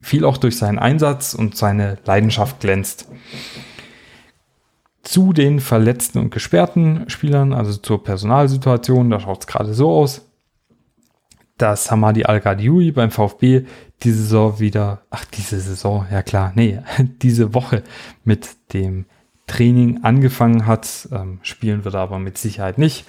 viel 0.00 0.24
auch 0.24 0.36
durch 0.36 0.56
seinen 0.56 0.78
Einsatz 0.78 1.34
und 1.34 1.56
seine 1.56 1.98
Leidenschaft 2.04 2.60
glänzt 2.60 3.08
zu 5.06 5.32
den 5.32 5.60
verletzten 5.60 6.18
und 6.18 6.30
gesperrten 6.30 7.08
Spielern, 7.08 7.52
also 7.52 7.76
zur 7.76 8.02
Personalsituation, 8.02 9.08
da 9.10 9.20
schaut 9.20 9.40
es 9.40 9.46
gerade 9.46 9.72
so 9.72 9.90
aus, 9.90 10.28
dass 11.58 11.90
Hamadi 11.90 12.24
Al-Ghadioui 12.24 12.90
beim 12.90 13.10
VfB 13.10 13.62
diese 14.02 14.22
Saison 14.22 14.58
wieder, 14.58 15.02
ach, 15.10 15.24
diese 15.24 15.60
Saison, 15.60 16.06
ja 16.10 16.22
klar, 16.22 16.52
nee, 16.56 16.80
diese 17.22 17.54
Woche 17.54 17.84
mit 18.24 18.48
dem 18.72 19.06
Training 19.46 20.00
angefangen 20.02 20.66
hat. 20.66 21.08
Ähm, 21.12 21.38
spielen 21.42 21.84
wird 21.84 21.94
er 21.94 22.00
aber 22.00 22.18
mit 22.18 22.36
Sicherheit 22.36 22.78
nicht. 22.78 23.06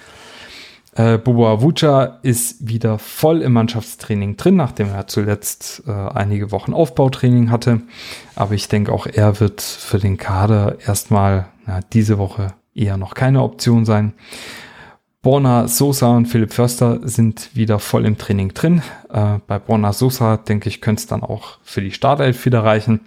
Äh, 0.98 1.16
Bobo 1.16 1.46
Avucha 1.46 2.18
ist 2.22 2.68
wieder 2.68 2.98
voll 2.98 3.42
im 3.42 3.52
Mannschaftstraining 3.52 4.36
drin, 4.36 4.56
nachdem 4.56 4.88
er 4.88 5.06
zuletzt 5.06 5.84
äh, 5.86 5.92
einige 5.92 6.50
Wochen 6.50 6.74
Aufbautraining 6.74 7.52
hatte. 7.52 7.82
Aber 8.34 8.54
ich 8.54 8.66
denke 8.66 8.92
auch, 8.92 9.06
er 9.06 9.38
wird 9.38 9.62
für 9.62 10.00
den 10.00 10.16
Kader 10.16 10.78
erstmal 10.84 11.46
ja, 11.68 11.80
diese 11.92 12.18
Woche 12.18 12.54
eher 12.74 12.96
noch 12.96 13.14
keine 13.14 13.42
Option 13.44 13.84
sein. 13.84 14.12
Borna 15.22 15.68
Sosa 15.68 16.16
und 16.16 16.26
Philipp 16.26 16.52
Förster 16.52 16.98
sind 17.06 17.54
wieder 17.54 17.78
voll 17.78 18.04
im 18.04 18.18
Training 18.18 18.52
drin. 18.54 18.82
Äh, 19.08 19.38
bei 19.46 19.60
Borna 19.60 19.92
Sosa, 19.92 20.36
denke 20.36 20.68
ich, 20.68 20.80
könnte 20.80 21.00
es 21.00 21.06
dann 21.06 21.22
auch 21.22 21.58
für 21.62 21.80
die 21.80 21.92
Startelf 21.92 22.44
wieder 22.44 22.64
reichen. 22.64 23.02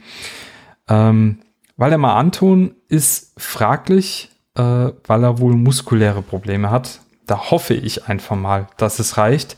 Ähm, 0.88 1.39
Waldemar 1.75 2.15
Anton 2.15 2.73
ist 2.88 3.34
fraglich, 3.38 4.30
äh, 4.56 4.62
weil 4.62 5.23
er 5.25 5.39
wohl 5.39 5.56
muskuläre 5.56 6.21
Probleme 6.21 6.71
hat. 6.71 7.01
Da 7.25 7.51
hoffe 7.51 7.73
ich 7.73 8.07
einfach 8.07 8.36
mal, 8.36 8.67
dass 8.77 8.99
es 8.99 9.17
reicht. 9.17 9.57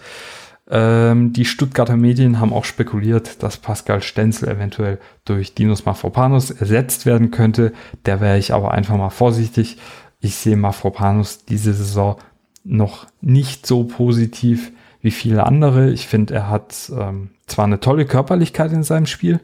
Ähm, 0.69 1.33
die 1.33 1.45
Stuttgarter 1.45 1.97
Medien 1.97 2.39
haben 2.39 2.53
auch 2.53 2.65
spekuliert, 2.65 3.43
dass 3.43 3.57
Pascal 3.57 4.01
Stenzel 4.01 4.49
eventuell 4.49 4.99
durch 5.25 5.53
Dinos 5.53 5.85
Mafropanus 5.85 6.51
ersetzt 6.51 7.05
werden 7.05 7.31
könnte. 7.31 7.73
Der 8.05 8.21
wäre 8.21 8.37
ich 8.37 8.53
aber 8.53 8.71
einfach 8.71 8.95
mal 8.95 9.09
vorsichtig. 9.09 9.77
Ich 10.19 10.35
sehe 10.35 10.55
Mafropanus 10.55 11.45
diese 11.45 11.73
Saison 11.73 12.17
noch 12.63 13.07
nicht 13.19 13.67
so 13.67 13.83
positiv 13.83 14.71
wie 15.01 15.11
viele 15.11 15.45
andere. 15.45 15.91
Ich 15.91 16.07
finde, 16.07 16.33
er 16.33 16.49
hat 16.49 16.91
ähm, 16.97 17.31
zwar 17.45 17.65
eine 17.65 17.81
tolle 17.81 18.05
Körperlichkeit 18.05 18.71
in 18.71 18.83
seinem 18.83 19.05
Spiel, 19.05 19.41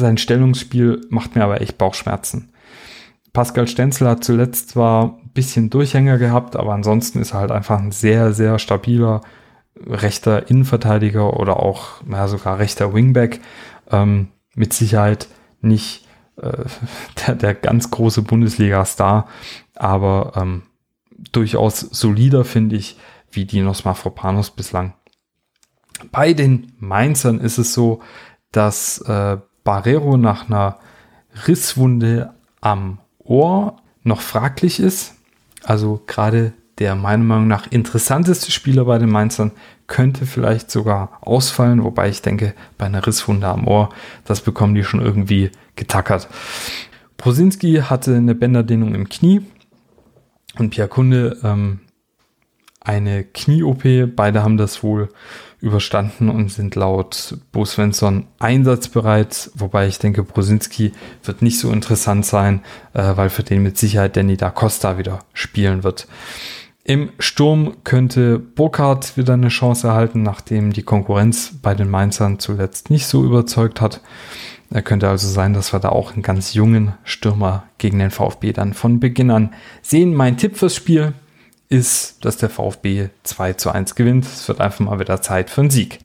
sein 0.00 0.18
Stellungsspiel 0.18 1.06
macht 1.10 1.36
mir 1.36 1.44
aber 1.44 1.60
echt 1.60 1.78
Bauchschmerzen. 1.78 2.52
Pascal 3.32 3.68
Stenzel 3.68 4.08
hat 4.08 4.24
zuletzt 4.24 4.70
zwar 4.70 5.18
ein 5.22 5.30
bisschen 5.32 5.70
Durchhänger 5.70 6.18
gehabt, 6.18 6.56
aber 6.56 6.72
ansonsten 6.72 7.20
ist 7.20 7.32
er 7.32 7.40
halt 7.40 7.52
einfach 7.52 7.78
ein 7.78 7.92
sehr, 7.92 8.32
sehr 8.32 8.58
stabiler 8.58 9.20
rechter 9.76 10.50
Innenverteidiger 10.50 11.38
oder 11.38 11.60
auch 11.60 12.02
ja, 12.10 12.28
sogar 12.28 12.58
rechter 12.58 12.92
Wingback. 12.92 13.40
Ähm, 13.90 14.28
mit 14.54 14.72
Sicherheit 14.72 15.28
nicht 15.60 16.06
äh, 16.36 16.64
der, 17.26 17.34
der, 17.34 17.54
ganz 17.54 17.90
große 17.90 18.22
Bundesliga-Star, 18.22 19.28
aber 19.74 20.32
ähm, 20.36 20.62
durchaus 21.32 21.80
solider, 21.80 22.44
finde 22.44 22.76
ich, 22.76 22.98
wie 23.30 23.44
Dinos 23.44 23.84
Mafropanos 23.84 24.50
bislang. 24.50 24.94
Bei 26.10 26.32
den 26.32 26.72
Mainzern 26.78 27.38
ist 27.38 27.58
es 27.58 27.74
so, 27.74 28.00
dass 28.52 28.98
äh, 29.02 29.38
Barrero 29.62 30.16
nach 30.16 30.48
einer 30.48 30.78
Risswunde 31.46 32.34
am 32.60 32.98
Ohr 33.30 33.76
noch 34.02 34.20
fraglich 34.20 34.80
ist. 34.80 35.14
Also 35.62 36.02
gerade 36.06 36.52
der 36.78 36.94
meiner 36.94 37.22
Meinung 37.22 37.46
nach 37.46 37.70
interessanteste 37.70 38.50
Spieler 38.50 38.86
bei 38.86 38.98
den 38.98 39.10
Mainzern 39.10 39.52
könnte 39.86 40.24
vielleicht 40.24 40.70
sogar 40.70 41.18
ausfallen, 41.20 41.84
wobei 41.84 42.08
ich 42.08 42.22
denke, 42.22 42.54
bei 42.78 42.86
einer 42.86 43.06
Risswunde 43.06 43.46
am 43.46 43.66
Ohr, 43.68 43.90
das 44.24 44.40
bekommen 44.40 44.74
die 44.74 44.84
schon 44.84 45.00
irgendwie 45.00 45.50
getackert. 45.76 46.28
Prosinski 47.18 47.82
hatte 47.84 48.16
eine 48.16 48.34
Bänderdehnung 48.34 48.94
im 48.94 49.08
Knie 49.08 49.42
und 50.58 50.70
Pierre 50.70 50.88
Kunde 50.88 51.38
ähm, 51.44 51.80
eine 52.80 53.24
Knie-OP. 53.24 53.82
Beide 54.16 54.42
haben 54.42 54.56
das 54.56 54.82
wohl 54.82 55.10
überstanden 55.60 56.28
und 56.28 56.50
sind 56.50 56.74
laut 56.74 57.36
Bo 57.52 57.64
Svensson 57.64 58.26
einsatzbereit, 58.38 59.50
wobei 59.54 59.86
ich 59.86 59.98
denke, 59.98 60.22
Brosinski 60.22 60.92
wird 61.22 61.42
nicht 61.42 61.58
so 61.58 61.70
interessant 61.70 62.24
sein, 62.24 62.60
äh, 62.94 63.16
weil 63.16 63.30
für 63.30 63.42
den 63.42 63.62
mit 63.62 63.76
Sicherheit 63.76 64.16
Danny 64.16 64.36
da 64.36 64.50
Costa 64.50 64.98
wieder 64.98 65.20
spielen 65.34 65.84
wird. 65.84 66.06
Im 66.82 67.10
Sturm 67.18 67.76
könnte 67.84 68.38
Burkhardt 68.38 69.16
wieder 69.16 69.34
eine 69.34 69.48
Chance 69.48 69.86
erhalten, 69.86 70.22
nachdem 70.22 70.72
die 70.72 70.82
Konkurrenz 70.82 71.52
bei 71.62 71.74
den 71.74 71.90
Mainzern 71.90 72.38
zuletzt 72.38 72.90
nicht 72.90 73.06
so 73.06 73.22
überzeugt 73.22 73.80
hat. 73.80 74.00
Er 74.70 74.82
könnte 74.82 75.08
also 75.08 75.28
sein, 75.28 75.52
dass 75.52 75.72
wir 75.72 75.80
da 75.80 75.90
auch 75.90 76.12
einen 76.12 76.22
ganz 76.22 76.54
jungen 76.54 76.94
Stürmer 77.04 77.64
gegen 77.78 77.98
den 77.98 78.10
VfB 78.10 78.52
dann 78.52 78.72
von 78.72 78.98
Beginn 78.98 79.30
an 79.30 79.52
sehen. 79.82 80.14
Mein 80.14 80.36
Tipp 80.36 80.56
fürs 80.56 80.74
Spiel 80.74 81.12
ist, 81.70 82.24
dass 82.24 82.36
der 82.36 82.50
VfB 82.50 83.08
2 83.22 83.54
zu 83.54 83.70
1 83.70 83.94
gewinnt. 83.94 84.26
Es 84.26 84.46
wird 84.48 84.60
einfach 84.60 84.80
mal 84.80 85.00
wieder 85.00 85.22
Zeit 85.22 85.48
für 85.48 85.62
einen 85.62 85.70
Sieg. 85.70 86.00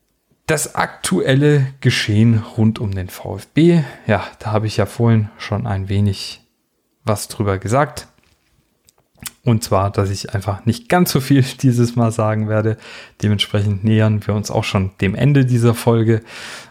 Das 0.48 0.76
aktuelle 0.76 1.74
Geschehen 1.82 2.44
rund 2.56 2.80
um 2.80 2.94
den 2.94 3.10
VfB, 3.10 3.84
ja, 4.06 4.24
da 4.40 4.52
habe 4.52 4.68
ich 4.68 4.78
ja 4.78 4.86
vorhin 4.86 5.30
schon 5.38 5.66
ein 5.66 5.90
wenig 5.90 6.42
was 7.04 7.28
drüber 7.28 7.58
gesagt. 7.58 8.08
Und 9.44 9.64
zwar, 9.64 9.92
dass 9.92 10.12
ich 10.12 10.34
einfach 10.34 10.66
nicht 10.66 10.88
ganz 10.88 11.12
so 11.12 11.20
viel 11.20 11.44
dieses 11.62 11.96
Mal 11.96 12.12
sagen 12.12 12.48
werde. 12.48 12.78
Dementsprechend 13.24 13.84
nähern 13.84 14.26
wir 14.26 14.36
uns 14.36 14.52
auch 14.52 14.64
schon 14.64 14.92
dem 15.02 15.16
Ende 15.16 15.46
dieser 15.46 15.74
Folge. 15.74 16.22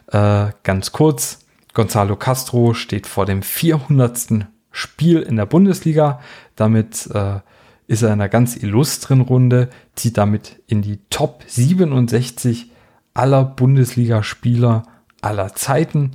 Äh, 0.06 0.48
ganz 0.62 0.92
kurz, 0.92 1.40
Gonzalo 1.72 2.14
Castro 2.14 2.74
steht 2.74 3.06
vor 3.08 3.26
dem 3.26 3.42
400. 3.42 4.46
Spiel 4.70 5.20
in 5.22 5.36
der 5.36 5.46
Bundesliga. 5.46 6.20
Damit 6.56 7.08
äh, 7.12 7.40
ist 7.86 8.02
er 8.02 8.08
in 8.08 8.14
einer 8.14 8.28
ganz 8.28 8.56
illustren 8.56 9.20
Runde, 9.20 9.68
zieht 9.94 10.16
damit 10.18 10.62
in 10.66 10.82
die 10.82 10.98
Top 11.10 11.44
67 11.46 12.70
aller 13.12 13.44
Bundesligaspieler 13.44 14.84
aller 15.20 15.54
Zeiten, 15.54 16.12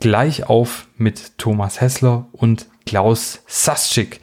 gleich 0.00 0.48
auf 0.48 0.88
mit 0.96 1.38
Thomas 1.38 1.80
Hessler 1.80 2.26
und 2.32 2.66
Klaus 2.86 3.42
Sasczyk. 3.46 4.20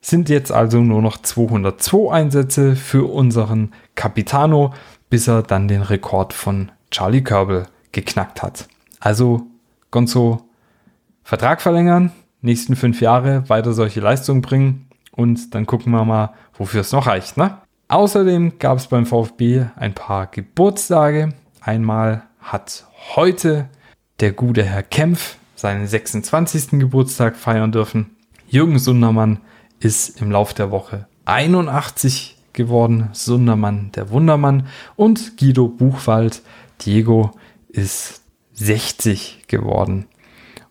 Sind 0.00 0.28
jetzt 0.28 0.52
also 0.52 0.80
nur 0.80 1.00
noch 1.00 1.18
202 1.18 2.12
Einsätze 2.12 2.76
für 2.76 3.10
unseren 3.10 3.72
Capitano, 3.94 4.74
bis 5.08 5.28
er 5.28 5.42
dann 5.42 5.68
den 5.68 5.82
Rekord 5.82 6.32
von 6.32 6.72
Charlie 6.90 7.22
Körbel 7.22 7.66
geknackt 7.92 8.42
hat. 8.42 8.68
Also 9.00 9.46
Gonzo, 9.90 10.48
Vertrag 11.22 11.62
verlängern, 11.62 12.12
nächsten 12.42 12.76
fünf 12.76 13.00
Jahre 13.00 13.48
weiter 13.48 13.72
solche 13.72 14.00
Leistungen 14.00 14.42
bringen 14.42 14.88
und 15.16 15.54
dann 15.54 15.66
gucken 15.66 15.92
wir 15.92 16.04
mal, 16.04 16.34
wofür 16.54 16.80
es 16.80 16.92
noch 16.92 17.06
reicht. 17.06 17.36
Ne? 17.36 17.58
Außerdem 17.88 18.58
gab 18.58 18.78
es 18.78 18.88
beim 18.88 19.06
VfB 19.06 19.66
ein 19.76 19.94
paar 19.94 20.26
Geburtstage. 20.26 21.34
Einmal 21.60 22.22
hat 22.40 22.86
heute 23.14 23.68
der 24.20 24.32
gute 24.32 24.64
Herr 24.64 24.82
Kempf 24.82 25.36
seinen 25.54 25.86
26. 25.86 26.80
Geburtstag 26.80 27.36
feiern 27.36 27.72
dürfen. 27.72 28.16
Jürgen 28.48 28.78
Sundermann 28.78 29.40
ist 29.80 30.20
im 30.20 30.30
Lauf 30.30 30.54
der 30.54 30.70
Woche 30.70 31.06
81 31.24 32.36
geworden. 32.52 33.08
Sundermann, 33.12 33.90
der 33.92 34.10
Wundermann. 34.10 34.66
Und 34.96 35.36
Guido 35.36 35.68
Buchwald, 35.68 36.42
Diego, 36.84 37.32
ist 37.68 38.22
60 38.54 39.44
geworden. 39.48 40.06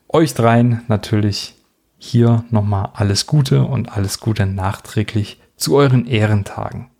Euch 0.08 0.34
dreien 0.34 0.82
natürlich 0.88 1.56
hier 1.98 2.44
nochmal 2.50 2.90
alles 2.94 3.26
Gute 3.26 3.64
und 3.64 3.92
alles 3.92 4.20
Gute 4.20 4.46
nachträglich 4.46 5.40
zu 5.56 5.76
euren 5.76 6.06
Ehrentagen. 6.06 6.90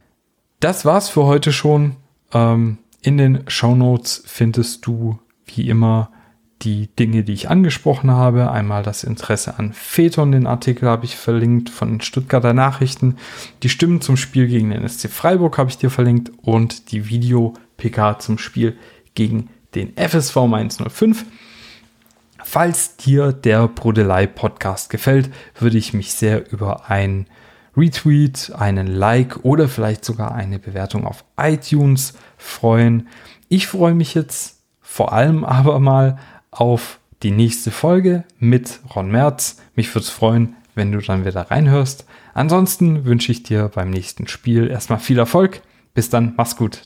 Das 0.61 0.85
war's 0.85 1.09
für 1.09 1.25
heute 1.25 1.53
schon. 1.53 1.97
Ähm, 2.33 2.79
in 3.03 3.19
den 3.19 3.45
Show 3.49 3.75
Notes 3.75 4.23
findest 4.27 4.87
du 4.87 5.19
wie 5.45 5.69
immer 5.69 6.11
die 6.63 6.89
Dinge, 6.97 7.23
die 7.23 7.35
ich 7.35 7.51
angesprochen 7.51 8.11
habe. 8.11 8.51
Einmal 8.51 8.83
das 8.83 9.05
Interesse 9.05 9.59
an 9.59 9.73
Phaeton, 9.73 10.33
den 10.33 10.47
Artikel 10.47 10.89
habe 10.89 11.05
ich 11.05 11.17
verlinkt 11.17 11.69
von 11.69 11.91
den 11.91 12.01
Stuttgarter 12.01 12.55
Nachrichten. 12.55 13.17
Die 13.63 13.69
Stimmen 13.69 14.01
zum 14.01 14.17
Spiel 14.17 14.47
gegen 14.47 14.71
den 14.71 14.89
SC 14.89 15.11
Freiburg 15.11 15.59
habe 15.59 15.71
ich 15.71 15.79
dir 15.79 15.91
verlinkt 15.91 16.33
und 16.43 16.93
die 16.93 17.09
Video-PK 17.09 18.19
zum 18.19 18.39
Spiel 18.39 18.77
gegen 19.15 19.51
den 19.75 19.93
FSV 19.97 20.37
Mainz 20.49 20.79
05. 20.79 21.27
Falls 22.47 22.97
dir 22.97 23.33
der 23.33 23.67
Brodelei 23.69 24.27
Podcast 24.27 24.91
gefällt, 24.91 25.31
würde 25.59 25.79
ich 25.79 25.95
mich 25.95 26.13
sehr 26.13 26.53
über 26.53 26.91
ein 26.91 27.27
Retweet, 27.77 28.53
einen 28.55 28.87
Like 28.87 29.45
oder 29.45 29.67
vielleicht 29.67 30.05
sogar 30.05 30.35
eine 30.35 30.59
Bewertung 30.59 31.07
auf 31.07 31.25
iTunes 31.37 32.13
freuen. 32.37 33.09
Ich 33.49 33.67
freue 33.67 33.95
mich 33.95 34.15
jetzt 34.15 34.61
vor 34.81 35.13
allem 35.13 35.43
aber 35.43 35.81
mal 35.81 36.19
auf 36.51 37.01
die 37.23 37.33
nächste 37.33 37.71
Folge 37.71 38.25
mit 38.39 38.79
Ron 38.95 39.11
Merz. 39.11 39.57
Mich 39.75 39.93
würde 39.93 40.05
es 40.05 40.11
freuen, 40.11 40.55
wenn 40.75 40.93
du 40.93 40.99
dann 40.99 41.25
wieder 41.25 41.51
reinhörst. 41.51 42.05
Ansonsten 42.35 43.07
wünsche 43.07 43.33
ich 43.33 43.43
dir 43.43 43.71
beim 43.75 43.91
nächsten 43.91 44.29
Spiel 44.29 44.69
erstmal 44.69 44.99
viel 45.01 45.19
Erfolg. 45.19 45.63
Bis 45.95 46.11
dann, 46.11 46.35
mach's 46.37 46.57
gut. 46.57 46.83